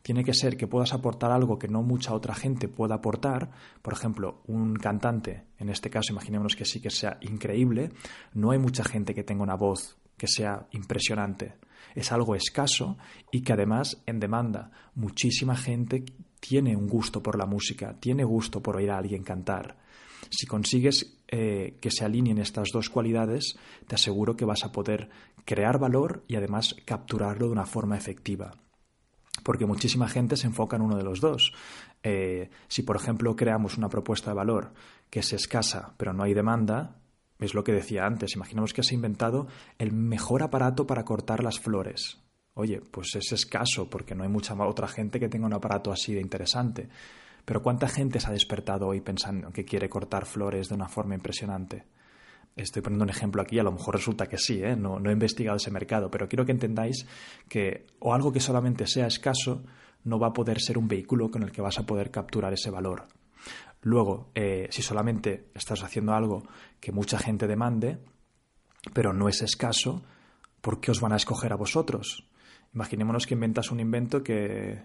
Tiene 0.02 0.24
que 0.24 0.34
ser 0.34 0.56
que 0.56 0.66
puedas 0.66 0.92
aportar 0.92 1.30
algo 1.30 1.58
que 1.58 1.68
no 1.68 1.82
mucha 1.82 2.12
otra 2.12 2.34
gente 2.34 2.68
pueda 2.68 2.96
aportar. 2.96 3.50
Por 3.82 3.92
ejemplo, 3.92 4.42
un 4.46 4.74
cantante, 4.74 5.44
en 5.58 5.68
este 5.68 5.90
caso 5.90 6.12
imaginémonos 6.12 6.56
que 6.56 6.64
sí 6.64 6.80
que 6.80 6.90
sea 6.90 7.18
increíble, 7.20 7.90
no 8.34 8.50
hay 8.50 8.58
mucha 8.58 8.84
gente 8.84 9.14
que 9.14 9.22
tenga 9.22 9.44
una 9.44 9.54
voz 9.54 9.96
que 10.16 10.26
sea 10.26 10.66
impresionante. 10.72 11.54
Es 11.94 12.10
algo 12.10 12.34
escaso 12.34 12.96
y 13.30 13.42
que 13.42 13.52
además 13.52 14.02
en 14.06 14.18
demanda. 14.18 14.70
Muchísima 14.94 15.56
gente 15.56 16.04
tiene 16.40 16.76
un 16.76 16.88
gusto 16.88 17.22
por 17.22 17.38
la 17.38 17.46
música, 17.46 17.96
tiene 18.00 18.24
gusto 18.24 18.60
por 18.60 18.76
oír 18.76 18.90
a 18.90 18.98
alguien 18.98 19.22
cantar. 19.22 19.78
Si 20.30 20.46
consigues 20.46 21.18
eh, 21.28 21.78
que 21.80 21.90
se 21.90 22.04
alineen 22.04 22.38
estas 22.38 22.68
dos 22.72 22.88
cualidades, 22.88 23.56
te 23.86 23.94
aseguro 23.94 24.36
que 24.36 24.44
vas 24.44 24.64
a 24.64 24.72
poder 24.72 25.10
crear 25.44 25.78
valor 25.78 26.24
y 26.28 26.36
además 26.36 26.74
capturarlo 26.84 27.46
de 27.46 27.52
una 27.52 27.66
forma 27.66 27.96
efectiva. 27.96 28.61
Porque 29.42 29.66
muchísima 29.66 30.08
gente 30.08 30.36
se 30.36 30.46
enfoca 30.46 30.76
en 30.76 30.82
uno 30.82 30.96
de 30.96 31.04
los 31.04 31.20
dos. 31.20 31.52
Eh, 32.02 32.50
si, 32.68 32.82
por 32.82 32.96
ejemplo, 32.96 33.34
creamos 33.36 33.76
una 33.76 33.88
propuesta 33.88 34.30
de 34.30 34.36
valor 34.36 34.72
que 35.10 35.20
es 35.20 35.32
escasa 35.32 35.94
pero 35.96 36.12
no 36.12 36.22
hay 36.22 36.32
demanda, 36.32 36.96
es 37.38 37.54
lo 37.54 37.64
que 37.64 37.72
decía 37.72 38.06
antes, 38.06 38.34
imaginemos 38.34 38.72
que 38.72 38.82
se 38.82 38.94
ha 38.94 38.96
inventado 38.96 39.46
el 39.78 39.92
mejor 39.92 40.42
aparato 40.42 40.86
para 40.86 41.04
cortar 41.04 41.42
las 41.42 41.58
flores. 41.58 42.18
Oye, 42.54 42.80
pues 42.80 43.14
es 43.14 43.32
escaso 43.32 43.88
porque 43.88 44.14
no 44.14 44.22
hay 44.22 44.28
mucha 44.28 44.54
otra 44.54 44.86
gente 44.86 45.18
que 45.18 45.28
tenga 45.28 45.46
un 45.46 45.54
aparato 45.54 45.90
así 45.90 46.14
de 46.14 46.20
interesante. 46.20 46.88
Pero 47.44 47.62
¿cuánta 47.62 47.88
gente 47.88 48.20
se 48.20 48.28
ha 48.28 48.32
despertado 48.32 48.86
hoy 48.86 49.00
pensando 49.00 49.50
que 49.50 49.64
quiere 49.64 49.88
cortar 49.88 50.26
flores 50.26 50.68
de 50.68 50.74
una 50.74 50.88
forma 50.88 51.14
impresionante? 51.14 51.84
Estoy 52.54 52.82
poniendo 52.82 53.04
un 53.04 53.10
ejemplo 53.10 53.40
aquí, 53.40 53.58
a 53.58 53.62
lo 53.62 53.72
mejor 53.72 53.94
resulta 53.94 54.26
que 54.26 54.36
sí, 54.36 54.62
¿eh? 54.62 54.76
no, 54.76 54.98
no 54.98 55.08
he 55.08 55.12
investigado 55.12 55.56
ese 55.56 55.70
mercado, 55.70 56.10
pero 56.10 56.28
quiero 56.28 56.44
que 56.44 56.52
entendáis 56.52 57.06
que 57.48 57.86
o 57.98 58.12
algo 58.12 58.32
que 58.32 58.40
solamente 58.40 58.86
sea 58.86 59.06
escaso 59.06 59.64
no 60.04 60.18
va 60.18 60.28
a 60.28 60.32
poder 60.32 60.60
ser 60.60 60.76
un 60.78 60.88
vehículo 60.88 61.30
con 61.30 61.42
el 61.42 61.52
que 61.52 61.62
vas 61.62 61.78
a 61.78 61.86
poder 61.86 62.10
capturar 62.10 62.52
ese 62.52 62.70
valor. 62.70 63.06
Luego, 63.80 64.30
eh, 64.34 64.68
si 64.70 64.82
solamente 64.82 65.48
estás 65.54 65.82
haciendo 65.82 66.12
algo 66.12 66.42
que 66.80 66.92
mucha 66.92 67.18
gente 67.18 67.46
demande, 67.46 67.98
pero 68.92 69.12
no 69.12 69.28
es 69.28 69.42
escaso, 69.42 70.02
¿por 70.60 70.80
qué 70.80 70.90
os 70.90 71.00
van 71.00 71.12
a 71.12 71.16
escoger 71.16 71.52
a 71.52 71.56
vosotros? 71.56 72.28
Imaginémonos 72.74 73.26
que 73.26 73.34
inventas 73.34 73.70
un 73.70 73.80
invento 73.80 74.22
que, 74.22 74.82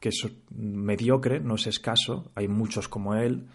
que 0.00 0.10
es 0.10 0.26
mediocre, 0.50 1.40
no 1.40 1.56
es 1.56 1.66
escaso, 1.66 2.30
hay 2.34 2.48
muchos 2.48 2.88
como 2.88 3.14
él 3.14 3.48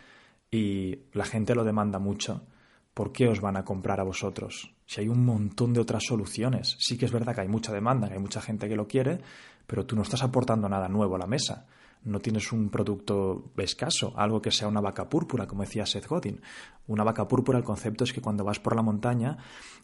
y 0.52 1.00
la 1.14 1.26
gente 1.26 1.56
lo 1.56 1.64
demanda 1.64 2.00
mucho. 2.00 2.46
¿Por 2.94 3.12
qué 3.12 3.28
os 3.28 3.42
van 3.42 3.58
a 3.58 3.66
comprar 3.66 4.00
a 4.00 4.04
vosotros? 4.04 4.74
Si 4.86 5.02
hay 5.02 5.08
un 5.08 5.26
montón 5.26 5.74
de 5.74 5.80
otras 5.80 6.04
soluciones. 6.04 6.76
Sí 6.80 6.98
que 6.98 7.06
es 7.06 7.12
verdad 7.12 7.34
que 7.34 7.42
hay 7.42 7.48
mucha 7.48 7.74
demanda, 7.74 8.08
que 8.08 8.14
hay 8.14 8.20
mucha 8.20 8.42
gente 8.42 8.70
que 8.70 8.76
lo 8.76 8.88
quiere, 8.88 9.20
pero 9.66 9.86
tú 9.86 9.96
no 9.96 10.04
estás 10.04 10.24
aportando 10.24 10.70
nada 10.70 10.88
nuevo 10.88 11.16
a 11.16 11.20
la 11.20 11.26
mesa. 11.26 11.66
No 12.04 12.20
tienes 12.20 12.52
un 12.52 12.70
producto 12.70 13.52
escaso, 13.58 14.14
algo 14.18 14.42
que 14.42 14.52
sea 14.52 14.68
una 14.68 14.82
vaca 14.82 15.08
púrpura, 15.08 15.48
como 15.48 15.64
decía 15.64 15.86
Seth 15.86 16.08
Godin. 16.08 16.42
Una 16.88 17.04
vaca 17.04 17.28
púrpura, 17.28 17.58
el 17.58 17.64
concepto 17.64 18.04
es 18.04 18.12
que 18.12 18.22
cuando 18.22 18.44
vas 18.44 18.60
por 18.60 18.76
la 18.76 18.82
montaña 18.82 19.38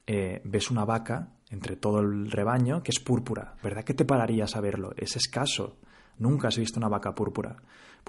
eh, 0.05 0.41
ves 0.43 0.69
una 0.69 0.83
vaca 0.83 1.29
entre 1.49 1.77
todo 1.77 2.01
el 2.01 2.29
rebaño 2.29 2.83
que 2.83 2.91
es 2.91 2.99
púrpura. 2.99 3.55
¿Verdad 3.63 3.85
que 3.85 3.93
te 3.93 4.05
pararías 4.05 4.55
a 4.55 4.61
verlo? 4.61 4.91
Es 4.97 5.15
escaso. 5.15 5.77
Nunca 6.17 6.49
has 6.49 6.57
visto 6.57 6.77
una 6.77 6.89
vaca 6.89 7.15
púrpura. 7.15 7.55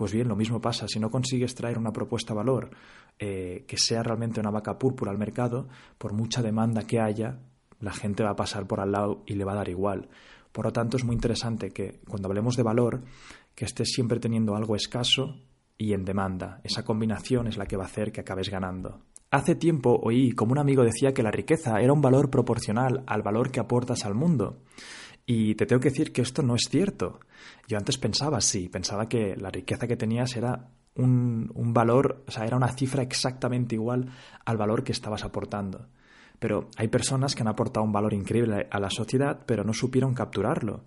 Pues 0.00 0.14
bien, 0.14 0.28
lo 0.28 0.34
mismo 0.34 0.62
pasa. 0.62 0.88
Si 0.88 0.98
no 0.98 1.10
consigues 1.10 1.54
traer 1.54 1.76
una 1.76 1.92
propuesta 1.92 2.32
valor 2.32 2.70
eh, 3.18 3.66
que 3.68 3.76
sea 3.76 4.02
realmente 4.02 4.40
una 4.40 4.50
vaca 4.50 4.78
púrpura 4.78 5.10
al 5.10 5.18
mercado, 5.18 5.68
por 5.98 6.14
mucha 6.14 6.40
demanda 6.40 6.86
que 6.86 6.98
haya, 6.98 7.38
la 7.80 7.92
gente 7.92 8.22
va 8.22 8.30
a 8.30 8.34
pasar 8.34 8.66
por 8.66 8.80
al 8.80 8.92
lado 8.92 9.22
y 9.26 9.34
le 9.34 9.44
va 9.44 9.52
a 9.52 9.56
dar 9.56 9.68
igual. 9.68 10.08
Por 10.52 10.64
lo 10.64 10.72
tanto, 10.72 10.96
es 10.96 11.04
muy 11.04 11.14
interesante 11.14 11.68
que 11.68 12.00
cuando 12.08 12.28
hablemos 12.28 12.56
de 12.56 12.62
valor, 12.62 13.02
que 13.54 13.66
estés 13.66 13.90
siempre 13.90 14.20
teniendo 14.20 14.56
algo 14.56 14.74
escaso 14.74 15.36
y 15.76 15.92
en 15.92 16.06
demanda. 16.06 16.62
Esa 16.64 16.82
combinación 16.82 17.46
es 17.46 17.58
la 17.58 17.66
que 17.66 17.76
va 17.76 17.82
a 17.82 17.88
hacer 17.88 18.10
que 18.10 18.22
acabes 18.22 18.48
ganando. 18.48 19.02
Hace 19.30 19.54
tiempo 19.54 20.00
oí 20.02 20.32
como 20.32 20.52
un 20.52 20.58
amigo 20.60 20.82
decía 20.82 21.12
que 21.12 21.22
la 21.22 21.30
riqueza 21.30 21.78
era 21.78 21.92
un 21.92 22.00
valor 22.00 22.30
proporcional 22.30 23.04
al 23.06 23.20
valor 23.20 23.50
que 23.50 23.60
aportas 23.60 24.06
al 24.06 24.14
mundo. 24.14 24.62
Y 25.32 25.54
te 25.54 25.64
tengo 25.64 25.78
que 25.78 25.90
decir 25.90 26.10
que 26.12 26.22
esto 26.22 26.42
no 26.42 26.56
es 26.56 26.62
cierto. 26.68 27.20
Yo 27.68 27.78
antes 27.78 27.98
pensaba 27.98 28.38
así, 28.38 28.68
pensaba 28.68 29.08
que 29.08 29.36
la 29.36 29.48
riqueza 29.48 29.86
que 29.86 29.96
tenías 29.96 30.34
era 30.34 30.72
un, 30.96 31.52
un, 31.54 31.72
valor, 31.72 32.24
o 32.26 32.32
sea, 32.32 32.44
era 32.46 32.56
una 32.56 32.72
cifra 32.72 33.04
exactamente 33.04 33.76
igual 33.76 34.10
al 34.44 34.56
valor 34.56 34.82
que 34.82 34.90
estabas 34.90 35.22
aportando. 35.22 35.86
Pero 36.40 36.68
hay 36.76 36.88
personas 36.88 37.36
que 37.36 37.42
han 37.42 37.48
aportado 37.48 37.86
un 37.86 37.92
valor 37.92 38.12
increíble 38.12 38.66
a 38.68 38.80
la 38.80 38.90
sociedad, 38.90 39.44
pero 39.46 39.62
no 39.62 39.72
supieron 39.72 40.14
capturarlo. 40.14 40.82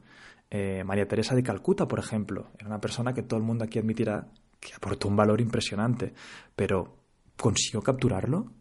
Eh, 0.51 0.83
María 0.83 1.07
Teresa 1.07 1.35
de 1.35 1.43
Calcuta, 1.43 1.88
por 1.88 2.00
ejemplo, 2.00 2.50
era 2.59 2.67
una 2.67 2.81
persona 2.81 3.13
que 3.13 3.23
todo 3.23 3.39
el 3.39 3.45
mundo 3.45 3.63
aquí 3.63 3.79
admitirá 3.79 4.27
que 4.59 4.73
aportó 4.75 5.07
un 5.07 5.15
valor 5.15 5.39
impresionante, 5.39 6.13
pero 6.53 6.97
¿consiguió 7.38 7.81
capturarlo? 7.81 8.51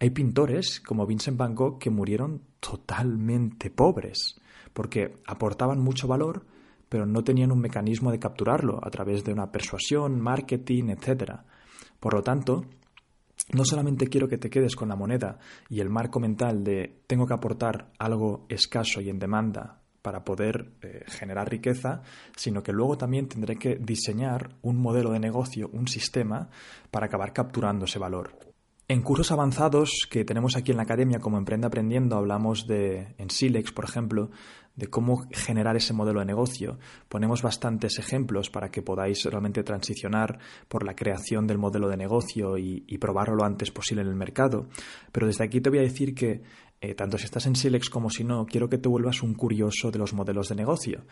Hay 0.00 0.08
pintores 0.08 0.80
como 0.80 1.04
Vincent 1.04 1.36
Van 1.36 1.54
Gogh 1.54 1.78
que 1.78 1.90
murieron 1.90 2.40
totalmente 2.58 3.68
pobres 3.68 4.40
porque 4.76 5.14
aportaban 5.26 5.80
mucho 5.80 6.06
valor, 6.06 6.44
pero 6.90 7.06
no 7.06 7.24
tenían 7.24 7.50
un 7.50 7.60
mecanismo 7.60 8.10
de 8.10 8.18
capturarlo 8.18 8.78
a 8.82 8.90
través 8.90 9.24
de 9.24 9.32
una 9.32 9.50
persuasión, 9.50 10.20
marketing, 10.20 10.90
etc. 10.90 11.40
Por 11.98 12.12
lo 12.12 12.22
tanto, 12.22 12.66
no 13.54 13.64
solamente 13.64 14.08
quiero 14.08 14.28
que 14.28 14.36
te 14.36 14.50
quedes 14.50 14.76
con 14.76 14.90
la 14.90 14.94
moneda 14.94 15.38
y 15.70 15.80
el 15.80 15.88
marco 15.88 16.20
mental 16.20 16.62
de 16.62 17.00
tengo 17.06 17.26
que 17.26 17.32
aportar 17.32 17.90
algo 17.98 18.44
escaso 18.50 19.00
y 19.00 19.08
en 19.08 19.18
demanda 19.18 19.80
para 20.02 20.24
poder 20.24 20.74
eh, 20.82 21.04
generar 21.06 21.48
riqueza, 21.48 22.02
sino 22.36 22.62
que 22.62 22.72
luego 22.72 22.98
también 22.98 23.28
tendré 23.28 23.56
que 23.56 23.76
diseñar 23.76 24.56
un 24.60 24.76
modelo 24.76 25.10
de 25.10 25.20
negocio, 25.20 25.70
un 25.72 25.88
sistema, 25.88 26.50
para 26.90 27.06
acabar 27.06 27.32
capturando 27.32 27.86
ese 27.86 27.98
valor. 27.98 28.55
En 28.88 29.02
cursos 29.02 29.32
avanzados 29.32 30.06
que 30.08 30.24
tenemos 30.24 30.56
aquí 30.56 30.70
en 30.70 30.76
la 30.76 30.84
academia 30.84 31.18
como 31.18 31.38
Emprende 31.38 31.66
Aprendiendo 31.66 32.14
hablamos 32.14 32.68
de, 32.68 33.16
en 33.18 33.30
Silex, 33.30 33.72
por 33.72 33.84
ejemplo, 33.84 34.30
de 34.76 34.86
cómo 34.86 35.26
generar 35.32 35.74
ese 35.74 35.92
modelo 35.92 36.20
de 36.20 36.26
negocio. 36.26 36.78
Ponemos 37.08 37.42
bastantes 37.42 37.98
ejemplos 37.98 38.48
para 38.48 38.70
que 38.70 38.82
podáis 38.82 39.24
realmente 39.24 39.64
transicionar 39.64 40.38
por 40.68 40.84
la 40.84 40.94
creación 40.94 41.48
del 41.48 41.58
modelo 41.58 41.88
de 41.88 41.96
negocio 41.96 42.58
y, 42.58 42.96
probarlo 42.98 43.34
lo 43.34 43.44
antes 43.44 43.72
posible 43.72 44.02
en 44.02 44.08
el 44.08 44.14
mercado. 44.14 44.68
Pero 45.10 45.26
desde 45.26 45.42
aquí 45.42 45.60
te 45.60 45.68
voy 45.68 45.80
a 45.80 45.82
decir 45.82 46.14
que 46.14 46.42
eh, 46.80 46.94
tanto 46.94 47.18
si 47.18 47.24
estás 47.24 47.46
en 47.46 47.56
Silex 47.56 47.90
como 47.90 48.08
si 48.08 48.22
no, 48.22 48.46
quiero 48.46 48.68
que 48.68 48.78
te 48.78 48.88
vuelvas 48.88 49.20
un 49.20 49.34
curioso 49.34 49.90
de 49.90 49.98
los 49.98 50.14
modelos 50.14 50.48
de 50.48 50.54
negocio. 50.54 51.06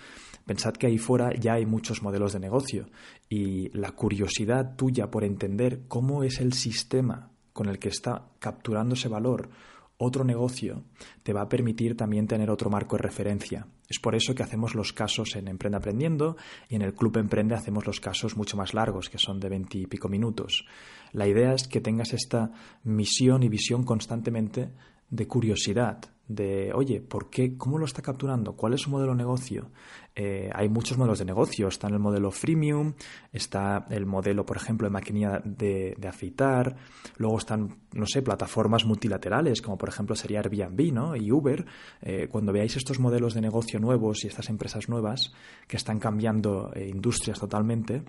Pensad 0.46 0.74
que 0.74 0.86
ahí 0.86 0.98
fuera 0.98 1.34
ya 1.34 1.54
hay 1.54 1.66
muchos 1.66 2.04
modelos 2.04 2.34
de 2.34 2.38
negocio 2.38 2.86
y 3.28 3.76
la 3.76 3.90
curiosidad 3.90 4.76
tuya 4.76 5.10
por 5.10 5.24
entender 5.24 5.88
cómo 5.88 6.22
es 6.22 6.38
el 6.38 6.52
sistema 6.52 7.33
con 7.54 7.70
el 7.70 7.78
que 7.78 7.88
está 7.88 8.26
capturando 8.38 8.94
ese 8.94 9.08
valor 9.08 9.49
otro 9.96 10.25
negocio 10.25 10.82
te 11.23 11.32
va 11.32 11.42
a 11.42 11.49
permitir 11.49 11.96
también 11.96 12.26
tener 12.26 12.50
otro 12.50 12.68
marco 12.68 12.96
de 12.96 13.02
referencia. 13.02 13.66
Es 13.88 13.99
por 13.99 14.14
eso 14.14 14.34
que 14.34 14.42
hacemos 14.42 14.75
los 14.75 14.92
casos 14.92 15.37
en 15.37 15.46
Emprende 15.46 15.78
Aprendiendo 15.78 16.37
y 16.68 16.75
en 16.75 16.82
el 16.82 16.94
Club 16.94 17.18
Emprende 17.18 17.54
hacemos 17.54 17.87
los 17.87 18.00
casos 18.00 18.37
mucho 18.37 18.56
más 18.56 18.75
largos, 18.75 19.08
que 19.08 19.18
son 19.18 19.38
de 19.38 19.49
veintipico 19.49 20.08
minutos. 20.08 20.66
La 21.12 21.28
idea 21.28 21.52
es 21.52 21.68
que 21.68 21.80
tengas 21.80 22.12
esta 22.12 22.50
misión 22.82 23.42
y 23.42 23.49
visión 23.49 23.84
constantemente 23.84 24.70
de 25.14 25.28
curiosidad, 25.28 26.00
de, 26.26 26.73
oye, 26.75 27.00
¿por 27.00 27.28
qué? 27.28 27.56
¿Cómo 27.56 27.78
lo 27.78 27.85
está 27.85 28.00
capturando? 28.00 28.56
¿Cuál 28.56 28.75
es 28.75 28.80
su 28.80 28.90
modelo 28.90 29.12
de 29.12 29.18
negocio? 29.18 29.71
Eh, 30.16 30.50
hay 30.52 30.68
muchos 30.68 30.97
modelos 30.97 31.18
de 31.18 31.26
negocio. 31.26 31.68
Está 31.68 31.87
en 31.88 31.94
el 31.94 32.00
modelo 32.00 32.30
freemium, 32.30 32.94
está 33.30 33.87
el 33.90 34.06
modelo, 34.06 34.47
por 34.47 34.56
ejemplo, 34.56 34.87
de 34.87 34.90
maquinilla 34.90 35.40
de, 35.44 35.97
afeitar. 36.09 36.76
Luego 37.18 37.38
están, 37.38 37.76
no 37.92 38.06
sé, 38.06 38.23
plataformas 38.23 38.87
multilaterales, 38.87 39.61
como 39.61 39.76
por 39.76 39.90
ejemplo 39.90 40.16
sería 40.16 40.40
Airbnb 40.40 40.92
¿no? 40.92 41.14
y 41.14 41.30
Uber. 41.30 41.64
Eh, 42.00 42.28
cuando 42.30 42.52
veáis 42.52 42.76
estos 42.76 42.99
modelos 42.99 43.35
de 43.35 43.42
negocio 43.42 43.78
nuevos 43.78 44.25
y 44.25 44.28
estas 44.28 44.49
empresas 44.49 44.88
nuevas 44.88 45.33
que 45.68 45.76
están 45.76 45.99
cambiando 45.99 46.73
eh, 46.75 46.88
industrias 46.88 47.38
totalmente, 47.38 48.02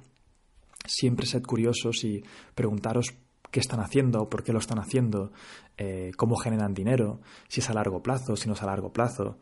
siempre 0.86 1.26
sed 1.26 1.44
curiosos 1.44 2.04
y 2.06 2.24
preguntaros 2.56 3.14
qué 3.56 3.62
están 3.62 3.80
haciendo, 3.80 4.28
por 4.28 4.44
qué 4.44 4.52
lo 4.52 4.60
están 4.60 4.80
haciendo, 4.80 5.32
eh, 5.78 6.12
cómo 6.18 6.36
generan 6.36 6.74
dinero, 6.74 7.22
si 7.48 7.62
es 7.62 7.70
a 7.70 7.74
largo 7.74 8.04
plazo, 8.04 8.36
si 8.36 8.50
no 8.50 8.54
es 8.54 8.62
a 8.62 8.66
largo 8.66 8.92
plazo, 8.92 9.38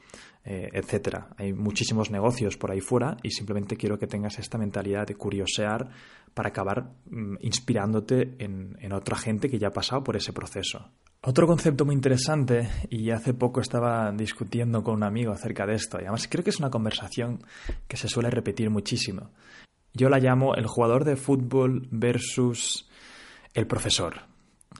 eh, 0.46 0.70
etcétera. 0.72 1.29
Hay 1.36 1.51
muchísimos 1.51 2.12
negocios 2.12 2.55
por 2.55 2.70
ahí 2.70 2.79
fuera 2.79 3.17
y 3.24 3.32
simplemente 3.32 3.75
quiero 3.75 3.98
que 3.98 4.05
tengas 4.05 4.38
esta 4.38 4.60
mentalidad 4.60 5.08
de 5.08 5.15
curiosear 5.15 5.89
para 6.36 6.50
acabar 6.50 6.91
mm, 7.10 7.38
inspirándote 7.39 8.36
en, 8.38 8.77
en 8.79 8.93
otra 8.93 9.17
gente 9.17 9.50
que 9.50 9.58
ya 9.58 9.70
ha 9.70 9.74
pasado 9.74 10.03
por 10.03 10.15
ese 10.15 10.32
proceso. 10.32 10.91
Otro 11.24 11.48
concepto 11.48 11.84
muy 11.84 11.96
interesante, 11.96 12.70
y 12.91 13.10
hace 13.10 13.34
poco 13.34 13.62
estaba 13.62 14.12
discutiendo 14.12 14.84
con 14.84 14.93
un 14.93 15.03
amigo 15.03 15.32
acerca 15.32 15.65
de 15.65 15.74
esto, 15.74 15.98
y 15.98 16.03
además 16.03 16.27
creo 16.29 16.43
que 16.43 16.51
es 16.51 16.60
una 16.60 16.70
conversación 16.70 17.39
que 17.88 17.98
se 17.98 18.08
suele 18.08 18.29
repetir 18.29 18.70
muchísimo. 18.70 19.32
Yo 19.93 20.10
la 20.10 20.20
llamo 20.20 20.53
el 20.53 20.67
jugador 20.67 21.03
de 21.03 21.15
fútbol 21.15 21.88
versus 21.89 22.89
el 23.53 23.67
profesor. 23.67 24.22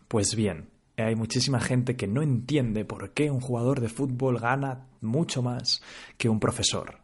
Pues 0.08 0.36
bien, 0.36 0.70
hay 0.98 1.16
muchísima 1.16 1.60
gente 1.60 1.96
que 1.96 2.08
no 2.08 2.22
entiende 2.22 2.86
por 2.86 3.14
qué 3.14 3.30
un 3.30 3.40
jugador 3.40 3.82
de 3.82 3.90
fútbol 3.90 4.40
gana 4.40 4.88
mucho 5.02 5.42
más 5.42 5.82
que 6.18 6.30
un 6.30 6.40
profesor. 6.40 7.00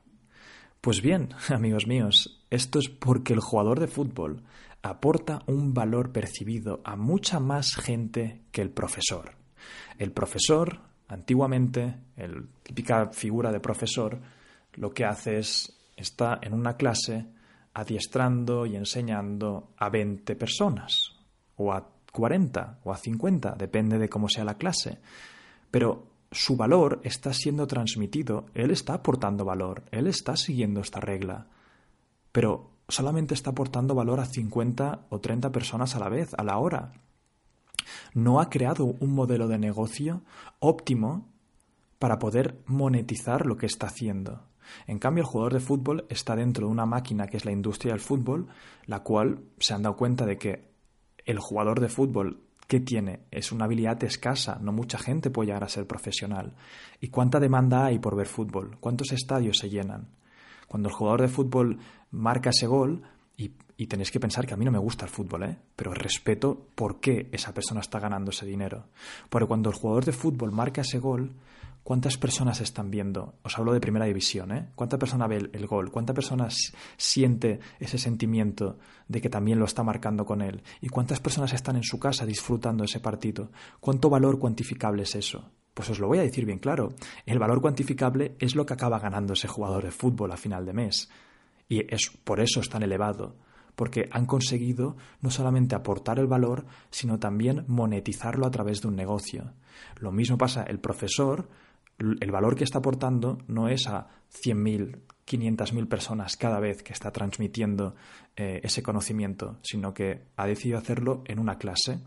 Pues 0.81 1.01
bien, 1.01 1.29
amigos 1.49 1.87
míos, 1.87 2.43
esto 2.49 2.79
es 2.79 2.89
porque 2.89 3.33
el 3.33 3.39
jugador 3.39 3.79
de 3.79 3.87
fútbol 3.87 4.43
aporta 4.81 5.43
un 5.45 5.73
valor 5.73 6.11
percibido 6.11 6.81
a 6.85 6.95
mucha 6.95 7.39
más 7.39 7.75
gente 7.75 8.41
que 8.51 8.61
el 8.61 8.71
profesor. 8.71 9.35
El 9.97 10.11
profesor, 10.11 10.79
antiguamente, 11.07 11.97
el 12.15 12.47
típica 12.63 13.09
figura 13.11 13.51
de 13.51 13.59
profesor, 13.59 14.19
lo 14.73 14.91
que 14.91 15.05
hace 15.05 15.39
es 15.39 15.75
está 15.97 16.39
en 16.41 16.53
una 16.53 16.77
clase 16.77 17.25
adiestrando 17.73 18.65
y 18.65 18.77
enseñando 18.77 19.73
a 19.77 19.89
20 19.89 20.35
personas 20.37 21.08
o 21.59 21.73
a 21.73 21.87
40 22.11 22.79
o 22.83 22.91
a 22.91 22.97
50, 22.97 23.55
depende 23.59 23.99
de 23.99 24.09
cómo 24.09 24.29
sea 24.29 24.43
la 24.43 24.57
clase. 24.57 24.97
Pero 25.69 26.07
su 26.31 26.55
valor 26.55 27.01
está 27.03 27.33
siendo 27.33 27.67
transmitido, 27.67 28.45
él 28.53 28.71
está 28.71 28.95
aportando 28.95 29.45
valor, 29.45 29.83
él 29.91 30.07
está 30.07 30.35
siguiendo 30.37 30.81
esta 30.81 30.99
regla. 30.99 31.47
Pero 32.31 32.71
solamente 32.87 33.33
está 33.33 33.51
aportando 33.51 33.93
valor 33.93 34.19
a 34.19 34.25
50 34.25 35.07
o 35.09 35.19
30 35.19 35.51
personas 35.51 35.95
a 35.95 35.99
la 35.99 36.09
vez, 36.09 36.33
a 36.37 36.43
la 36.43 36.57
hora. 36.57 36.93
No 38.13 38.39
ha 38.39 38.49
creado 38.49 38.85
un 38.85 39.13
modelo 39.13 39.47
de 39.47 39.57
negocio 39.57 40.21
óptimo 40.59 41.27
para 41.99 42.19
poder 42.19 42.59
monetizar 42.65 43.45
lo 43.45 43.57
que 43.57 43.65
está 43.65 43.87
haciendo. 43.87 44.43
En 44.87 44.99
cambio, 44.99 45.23
el 45.23 45.27
jugador 45.27 45.53
de 45.53 45.59
fútbol 45.59 46.05
está 46.09 46.35
dentro 46.35 46.67
de 46.67 46.71
una 46.71 46.85
máquina 46.85 47.27
que 47.27 47.37
es 47.37 47.45
la 47.45 47.51
industria 47.51 47.93
del 47.93 48.01
fútbol, 48.01 48.47
la 48.85 49.01
cual 49.01 49.41
se 49.59 49.73
han 49.73 49.81
dado 49.81 49.97
cuenta 49.97 50.25
de 50.25 50.37
que 50.37 50.68
el 51.25 51.39
jugador 51.39 51.79
de 51.79 51.89
fútbol 51.89 52.41
que 52.67 52.79
tiene 52.79 53.21
es 53.31 53.51
una 53.51 53.65
habilidad 53.65 54.03
escasa, 54.03 54.59
no 54.61 54.71
mucha 54.71 54.99
gente 54.99 55.31
puede 55.31 55.47
llegar 55.47 55.63
a 55.63 55.69
ser 55.69 55.87
profesional. 55.87 56.53
¿Y 57.01 57.07
cuánta 57.07 57.39
demanda 57.39 57.85
hay 57.85 57.97
por 57.97 58.15
ver 58.15 58.27
fútbol? 58.27 58.77
¿Cuántos 58.79 59.11
estadios 59.11 59.57
se 59.57 59.69
llenan? 59.69 60.07
Cuando 60.67 60.89
el 60.89 60.93
jugador 60.93 61.21
de 61.21 61.29
fútbol 61.29 61.79
marca 62.11 62.51
ese 62.51 62.67
gol, 62.67 63.01
y, 63.37 63.51
y, 63.75 63.87
tenéis 63.87 64.11
que 64.11 64.19
pensar 64.19 64.45
que 64.45 64.53
a 64.53 64.57
mí 64.57 64.65
no 64.65 64.71
me 64.71 64.77
gusta 64.77 65.05
el 65.05 65.11
fútbol, 65.11 65.43
¿eh? 65.43 65.57
pero 65.75 65.93
respeto 65.93 66.67
por 66.75 66.99
qué 66.99 67.29
esa 67.31 67.53
persona 67.53 67.79
está 67.79 67.97
ganando 67.99 68.31
ese 68.31 68.45
dinero. 68.45 68.85
Porque 69.29 69.47
cuando 69.47 69.69
el 69.69 69.75
jugador 69.75 70.05
de 70.05 70.11
fútbol 70.11 70.51
marca 70.51 70.81
ese 70.81 70.99
gol, 70.99 71.31
¿Cuántas 71.89 72.17
personas 72.17 72.61
están 72.61 72.91
viendo? 72.91 73.39
Os 73.41 73.57
hablo 73.57 73.73
de 73.73 73.79
primera 73.79 74.05
división, 74.05 74.51
¿eh? 74.51 74.69
¿Cuánta 74.75 74.99
persona 74.99 75.25
ve 75.25 75.49
el, 75.51 75.65
gol? 75.65 75.89
¿Cuánta 75.89 76.13
personas 76.13 76.71
siente 76.97 77.59
ese 77.79 77.97
sentimiento 77.97 78.77
de 79.07 79.19
que 79.19 79.27
también 79.27 79.57
lo 79.57 79.65
está 79.65 79.81
marcando 79.81 80.23
con 80.23 80.43
él? 80.43 80.61
¿Y 80.81 80.89
cuántas 80.89 81.19
personas 81.19 81.51
están 81.51 81.77
en 81.77 81.83
su 81.83 81.97
casa 81.97 82.27
disfrutando 82.27 82.83
ese 82.83 82.99
partido? 82.99 83.49
¿Cuánto 83.79 84.07
valor 84.07 84.37
cuantificable 84.37 85.01
es 85.01 85.15
eso? 85.15 85.49
Pues 85.73 85.89
os 85.89 85.97
lo 85.97 86.07
voy 86.07 86.19
a 86.19 86.21
decir 86.21 86.45
bien 86.45 86.59
claro. 86.59 86.93
El 87.25 87.39
valor 87.39 87.59
cuantificable 87.59 88.35
es 88.37 88.53
lo 88.55 88.67
que 88.67 88.73
acaba 88.75 88.99
ganando 88.99 89.33
ese 89.33 89.47
jugador 89.47 89.83
de 89.83 89.89
fútbol 89.89 90.31
a 90.31 90.37
final 90.37 90.67
de 90.67 90.73
mes. 90.73 91.09
Y 91.67 91.91
es 91.91 92.11
por 92.23 92.39
eso 92.39 92.59
es 92.59 92.69
tan 92.69 92.83
elevado 92.83 93.35
porque 93.79 94.09
han 94.11 94.25
conseguido 94.25 94.97
no 95.21 95.31
solamente 95.31 95.73
aportar 95.73 96.19
el 96.19 96.27
valor, 96.27 96.65
sino 96.91 97.17
también 97.17 97.63
monetizarlo 97.67 98.45
a 98.45 98.51
través 98.51 98.81
de 98.81 98.89
un 98.89 98.97
negocio. 98.97 99.53
Lo 100.01 100.11
mismo 100.11 100.37
pasa 100.37 100.63
el 100.63 100.79
profesor, 100.79 101.47
el 101.99 102.31
valor 102.31 102.55
que 102.55 102.63
está 102.63 102.79
aportando 102.79 103.39
no 103.47 103.67
es 103.67 103.87
a 103.87 104.07
100.000, 104.33 104.99
500.000 105.27 105.87
personas 105.87 106.37
cada 106.37 106.59
vez 106.59 106.81
que 106.81 106.93
está 106.93 107.11
transmitiendo 107.11 107.95
eh, 108.35 108.61
ese 108.63 108.81
conocimiento, 108.81 109.57
sino 109.61 109.93
que 109.93 110.23
ha 110.35 110.47
decidido 110.47 110.77
hacerlo 110.77 111.23
en 111.25 111.39
una 111.39 111.57
clase 111.57 111.99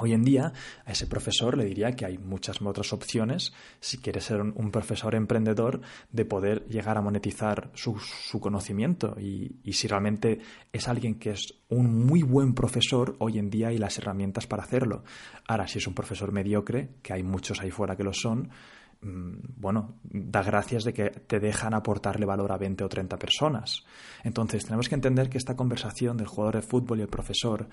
Hoy 0.00 0.12
en 0.12 0.22
día 0.22 0.52
a 0.84 0.92
ese 0.92 1.08
profesor 1.08 1.58
le 1.58 1.64
diría 1.64 1.90
que 1.96 2.06
hay 2.06 2.18
muchas 2.18 2.62
otras 2.62 2.92
opciones, 2.92 3.52
si 3.80 3.98
quiere 3.98 4.20
ser 4.20 4.40
un, 4.40 4.70
profesor 4.70 5.16
emprendedor, 5.16 5.80
de 6.12 6.24
poder 6.24 6.64
llegar 6.68 6.96
a 6.96 7.02
monetizar 7.02 7.72
su, 7.74 7.98
conocimiento. 8.38 9.16
Y, 9.18 9.56
y, 9.64 9.72
si 9.72 9.88
realmente 9.88 10.38
es 10.72 10.86
alguien 10.86 11.16
que 11.16 11.30
es 11.30 11.52
un 11.68 12.06
muy 12.06 12.22
buen 12.22 12.54
profesor, 12.54 13.16
hoy 13.18 13.40
en 13.40 13.50
día 13.50 13.68
hay 13.68 13.78
las 13.78 13.98
herramientas 13.98 14.46
para 14.46 14.62
hacerlo. 14.62 15.02
Ahora, 15.48 15.66
si 15.66 15.78
es 15.78 15.86
un 15.88 15.94
profesor 15.94 16.30
mediocre, 16.30 16.90
que 17.02 17.14
hay 17.14 17.24
muchos 17.24 17.60
ahí 17.60 17.72
fuera 17.72 17.96
que 17.96 18.04
lo 18.04 18.12
son, 18.12 18.50
bueno, 19.00 19.94
da 20.02 20.42
gracias 20.42 20.82
de 20.82 20.92
que 20.92 21.10
te 21.10 21.38
dejan 21.38 21.72
aportarle 21.72 22.26
valor 22.26 22.50
a 22.50 22.56
20 22.56 22.82
o 22.82 22.88
30 22.88 23.16
personas. 23.16 23.84
Entonces, 24.24 24.64
tenemos 24.64 24.88
que 24.88 24.96
entender 24.96 25.30
que 25.30 25.38
esta 25.38 25.56
conversación 25.56 26.16
del 26.16 26.26
jugador 26.26 26.56
de 26.56 26.62
fútbol 26.62 26.98
y 26.98 27.02
el 27.02 27.08
profesor, 27.08 27.68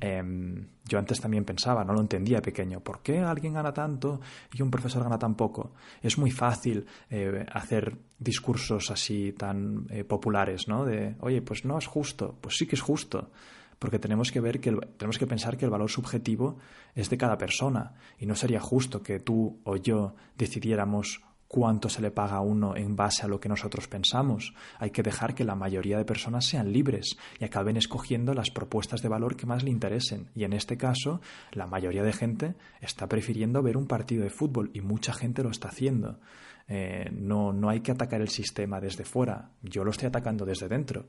em, 0.00 0.68
yo 0.84 0.98
antes 0.98 1.20
también 1.20 1.44
pensaba, 1.44 1.84
no 1.84 1.92
lo 1.92 2.00
entendía 2.00 2.40
pequeño, 2.40 2.80
¿por 2.80 3.02
qué 3.02 3.18
alguien 3.18 3.54
gana 3.54 3.72
tanto 3.72 4.20
y 4.52 4.62
un 4.62 4.70
profesor 4.70 5.02
gana 5.02 5.18
tan 5.18 5.34
poco? 5.34 5.72
Es 6.00 6.16
muy 6.16 6.30
fácil 6.30 6.86
eh, 7.10 7.44
hacer 7.52 7.96
discursos 8.18 8.90
así 8.90 9.32
tan 9.32 9.86
eh, 9.90 10.04
populares, 10.04 10.68
¿no? 10.68 10.84
De, 10.84 11.16
oye, 11.20 11.42
pues 11.42 11.64
no 11.64 11.76
es 11.78 11.86
justo, 11.86 12.36
pues 12.40 12.56
sí 12.56 12.66
que 12.66 12.76
es 12.76 12.82
justo 12.82 13.30
porque 13.78 13.98
tenemos 13.98 14.32
que 14.32 14.40
ver 14.40 14.60
que 14.60 14.72
tenemos 14.96 15.18
que 15.18 15.26
pensar 15.26 15.56
que 15.56 15.64
el 15.64 15.70
valor 15.70 15.90
subjetivo 15.90 16.58
es 16.94 17.10
de 17.10 17.18
cada 17.18 17.38
persona 17.38 17.94
y 18.18 18.26
no 18.26 18.34
sería 18.34 18.60
justo 18.60 19.02
que 19.02 19.20
tú 19.20 19.60
o 19.64 19.76
yo 19.76 20.14
decidiéramos 20.36 21.22
cuánto 21.48 21.88
se 21.88 22.02
le 22.02 22.10
paga 22.10 22.36
a 22.36 22.40
uno 22.42 22.76
en 22.76 22.94
base 22.94 23.24
a 23.24 23.28
lo 23.28 23.40
que 23.40 23.48
nosotros 23.48 23.88
pensamos. 23.88 24.54
Hay 24.78 24.90
que 24.90 25.02
dejar 25.02 25.34
que 25.34 25.44
la 25.44 25.54
mayoría 25.54 25.96
de 25.96 26.04
personas 26.04 26.44
sean 26.44 26.72
libres 26.72 27.16
y 27.40 27.44
acaben 27.44 27.76
escogiendo 27.76 28.34
las 28.34 28.50
propuestas 28.50 29.02
de 29.02 29.08
valor 29.08 29.34
que 29.34 29.46
más 29.46 29.64
le 29.64 29.70
interesen. 29.70 30.28
Y 30.34 30.44
en 30.44 30.52
este 30.52 30.76
caso, 30.76 31.20
la 31.52 31.66
mayoría 31.66 32.02
de 32.02 32.12
gente 32.12 32.54
está 32.80 33.08
prefiriendo 33.08 33.62
ver 33.62 33.76
un 33.76 33.86
partido 33.86 34.22
de 34.22 34.30
fútbol 34.30 34.70
y 34.74 34.82
mucha 34.82 35.12
gente 35.14 35.42
lo 35.42 35.50
está 35.50 35.68
haciendo. 35.68 36.20
Eh, 36.68 37.08
no, 37.12 37.52
no 37.52 37.70
hay 37.70 37.80
que 37.80 37.92
atacar 37.92 38.20
el 38.20 38.28
sistema 38.28 38.80
desde 38.80 39.04
fuera. 39.04 39.50
Yo 39.62 39.84
lo 39.84 39.90
estoy 39.90 40.08
atacando 40.08 40.44
desde 40.44 40.68
dentro. 40.68 41.06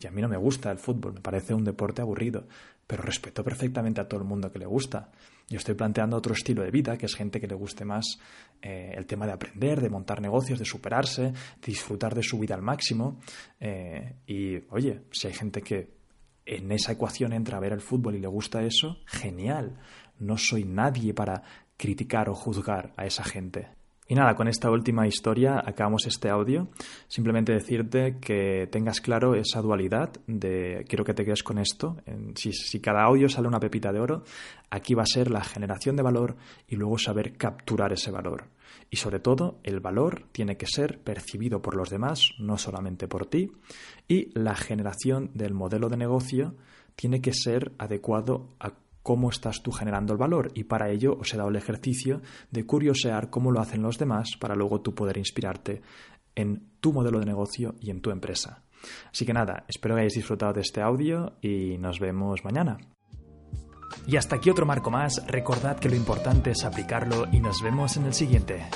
Y 0.00 0.06
a 0.06 0.10
mí 0.10 0.20
no 0.20 0.28
me 0.28 0.36
gusta 0.36 0.70
el 0.70 0.78
fútbol, 0.78 1.14
me 1.14 1.20
parece 1.20 1.54
un 1.54 1.64
deporte 1.64 2.02
aburrido, 2.02 2.46
pero 2.86 3.02
respeto 3.02 3.42
perfectamente 3.42 4.00
a 4.00 4.08
todo 4.08 4.20
el 4.20 4.26
mundo 4.26 4.52
que 4.52 4.58
le 4.58 4.66
gusta. 4.66 5.10
Yo 5.48 5.56
estoy 5.56 5.74
planteando 5.74 6.16
otro 6.16 6.34
estilo 6.34 6.62
de 6.62 6.70
vida, 6.70 6.96
que 6.98 7.06
es 7.06 7.14
gente 7.14 7.40
que 7.40 7.46
le 7.46 7.54
guste 7.54 7.84
más 7.84 8.18
eh, 8.60 8.92
el 8.94 9.06
tema 9.06 9.26
de 9.26 9.32
aprender, 9.32 9.80
de 9.80 9.88
montar 9.88 10.20
negocios, 10.20 10.58
de 10.58 10.66
superarse, 10.66 11.32
disfrutar 11.64 12.14
de 12.14 12.22
su 12.22 12.38
vida 12.38 12.54
al 12.54 12.62
máximo. 12.62 13.18
Eh, 13.58 14.16
y 14.26 14.56
oye, 14.70 15.04
si 15.10 15.26
hay 15.26 15.32
gente 15.32 15.62
que 15.62 15.96
en 16.44 16.70
esa 16.70 16.92
ecuación 16.92 17.32
entra 17.32 17.56
a 17.56 17.60
ver 17.60 17.72
el 17.72 17.80
fútbol 17.80 18.14
y 18.14 18.20
le 18.20 18.28
gusta 18.28 18.62
eso, 18.62 18.98
genial. 19.06 19.78
No 20.18 20.36
soy 20.36 20.64
nadie 20.64 21.14
para 21.14 21.42
criticar 21.76 22.28
o 22.28 22.34
juzgar 22.34 22.92
a 22.96 23.06
esa 23.06 23.24
gente. 23.24 23.77
Y 24.10 24.14
nada, 24.14 24.34
con 24.34 24.48
esta 24.48 24.70
última 24.70 25.06
historia 25.06 25.62
acabamos 25.62 26.06
este 26.06 26.30
audio. 26.30 26.68
Simplemente 27.08 27.52
decirte 27.52 28.16
que 28.18 28.66
tengas 28.72 29.02
claro 29.02 29.34
esa 29.34 29.60
dualidad 29.60 30.10
de 30.26 30.86
quiero 30.88 31.04
que 31.04 31.12
te 31.12 31.26
quedes 31.26 31.42
con 31.42 31.58
esto. 31.58 31.98
Si, 32.34 32.54
si, 32.54 32.80
cada 32.80 33.02
audio 33.02 33.28
sale 33.28 33.48
una 33.48 33.60
pepita 33.60 33.92
de 33.92 34.00
oro, 34.00 34.24
aquí 34.70 34.94
va 34.94 35.02
a 35.02 35.06
ser 35.06 35.30
la 35.30 35.44
generación 35.44 35.94
de 35.94 36.02
valor 36.02 36.36
y 36.66 36.76
luego 36.76 36.96
saber 36.96 37.36
capturar 37.36 37.92
ese 37.92 38.10
valor. 38.10 38.46
Y 38.90 38.96
sobre 38.96 39.20
todo, 39.20 39.60
el 39.62 39.80
valor 39.80 40.24
tiene 40.32 40.56
que 40.56 40.66
ser 40.66 41.00
percibido 41.00 41.60
por 41.60 41.76
los 41.76 41.90
demás, 41.90 42.30
no 42.38 42.56
solamente 42.56 43.08
por 43.08 43.26
ti. 43.26 43.52
Y 44.08 44.30
la 44.32 44.54
generación 44.54 45.30
del 45.34 45.52
modelo 45.52 45.90
de 45.90 45.98
negocio 45.98 46.54
tiene 46.96 47.20
que 47.20 47.34
ser 47.34 47.72
adecuado 47.78 48.48
a 48.58 48.72
cómo 49.08 49.30
estás 49.30 49.62
tú 49.62 49.72
generando 49.72 50.12
el 50.12 50.18
valor 50.18 50.52
y 50.52 50.64
para 50.64 50.90
ello 50.90 51.16
os 51.18 51.32
he 51.32 51.38
dado 51.38 51.48
el 51.48 51.56
ejercicio 51.56 52.20
de 52.50 52.66
curiosear 52.66 53.30
cómo 53.30 53.50
lo 53.50 53.58
hacen 53.58 53.80
los 53.80 53.96
demás 53.96 54.36
para 54.38 54.54
luego 54.54 54.82
tú 54.82 54.94
poder 54.94 55.16
inspirarte 55.16 55.80
en 56.34 56.72
tu 56.80 56.92
modelo 56.92 57.18
de 57.18 57.24
negocio 57.24 57.74
y 57.80 57.88
en 57.88 58.02
tu 58.02 58.10
empresa. 58.10 58.64
Así 59.10 59.24
que 59.24 59.32
nada, 59.32 59.64
espero 59.66 59.94
que 59.94 60.02
hayáis 60.02 60.12
disfrutado 60.12 60.52
de 60.52 60.60
este 60.60 60.82
audio 60.82 61.38
y 61.40 61.78
nos 61.78 62.00
vemos 62.00 62.44
mañana. 62.44 62.76
Y 64.06 64.18
hasta 64.18 64.36
aquí 64.36 64.50
otro 64.50 64.66
marco 64.66 64.90
más, 64.90 65.26
recordad 65.26 65.78
que 65.78 65.88
lo 65.88 65.96
importante 65.96 66.50
es 66.50 66.66
aplicarlo 66.66 67.28
y 67.32 67.40
nos 67.40 67.62
vemos 67.62 67.96
en 67.96 68.04
el 68.04 68.12
siguiente. 68.12 68.66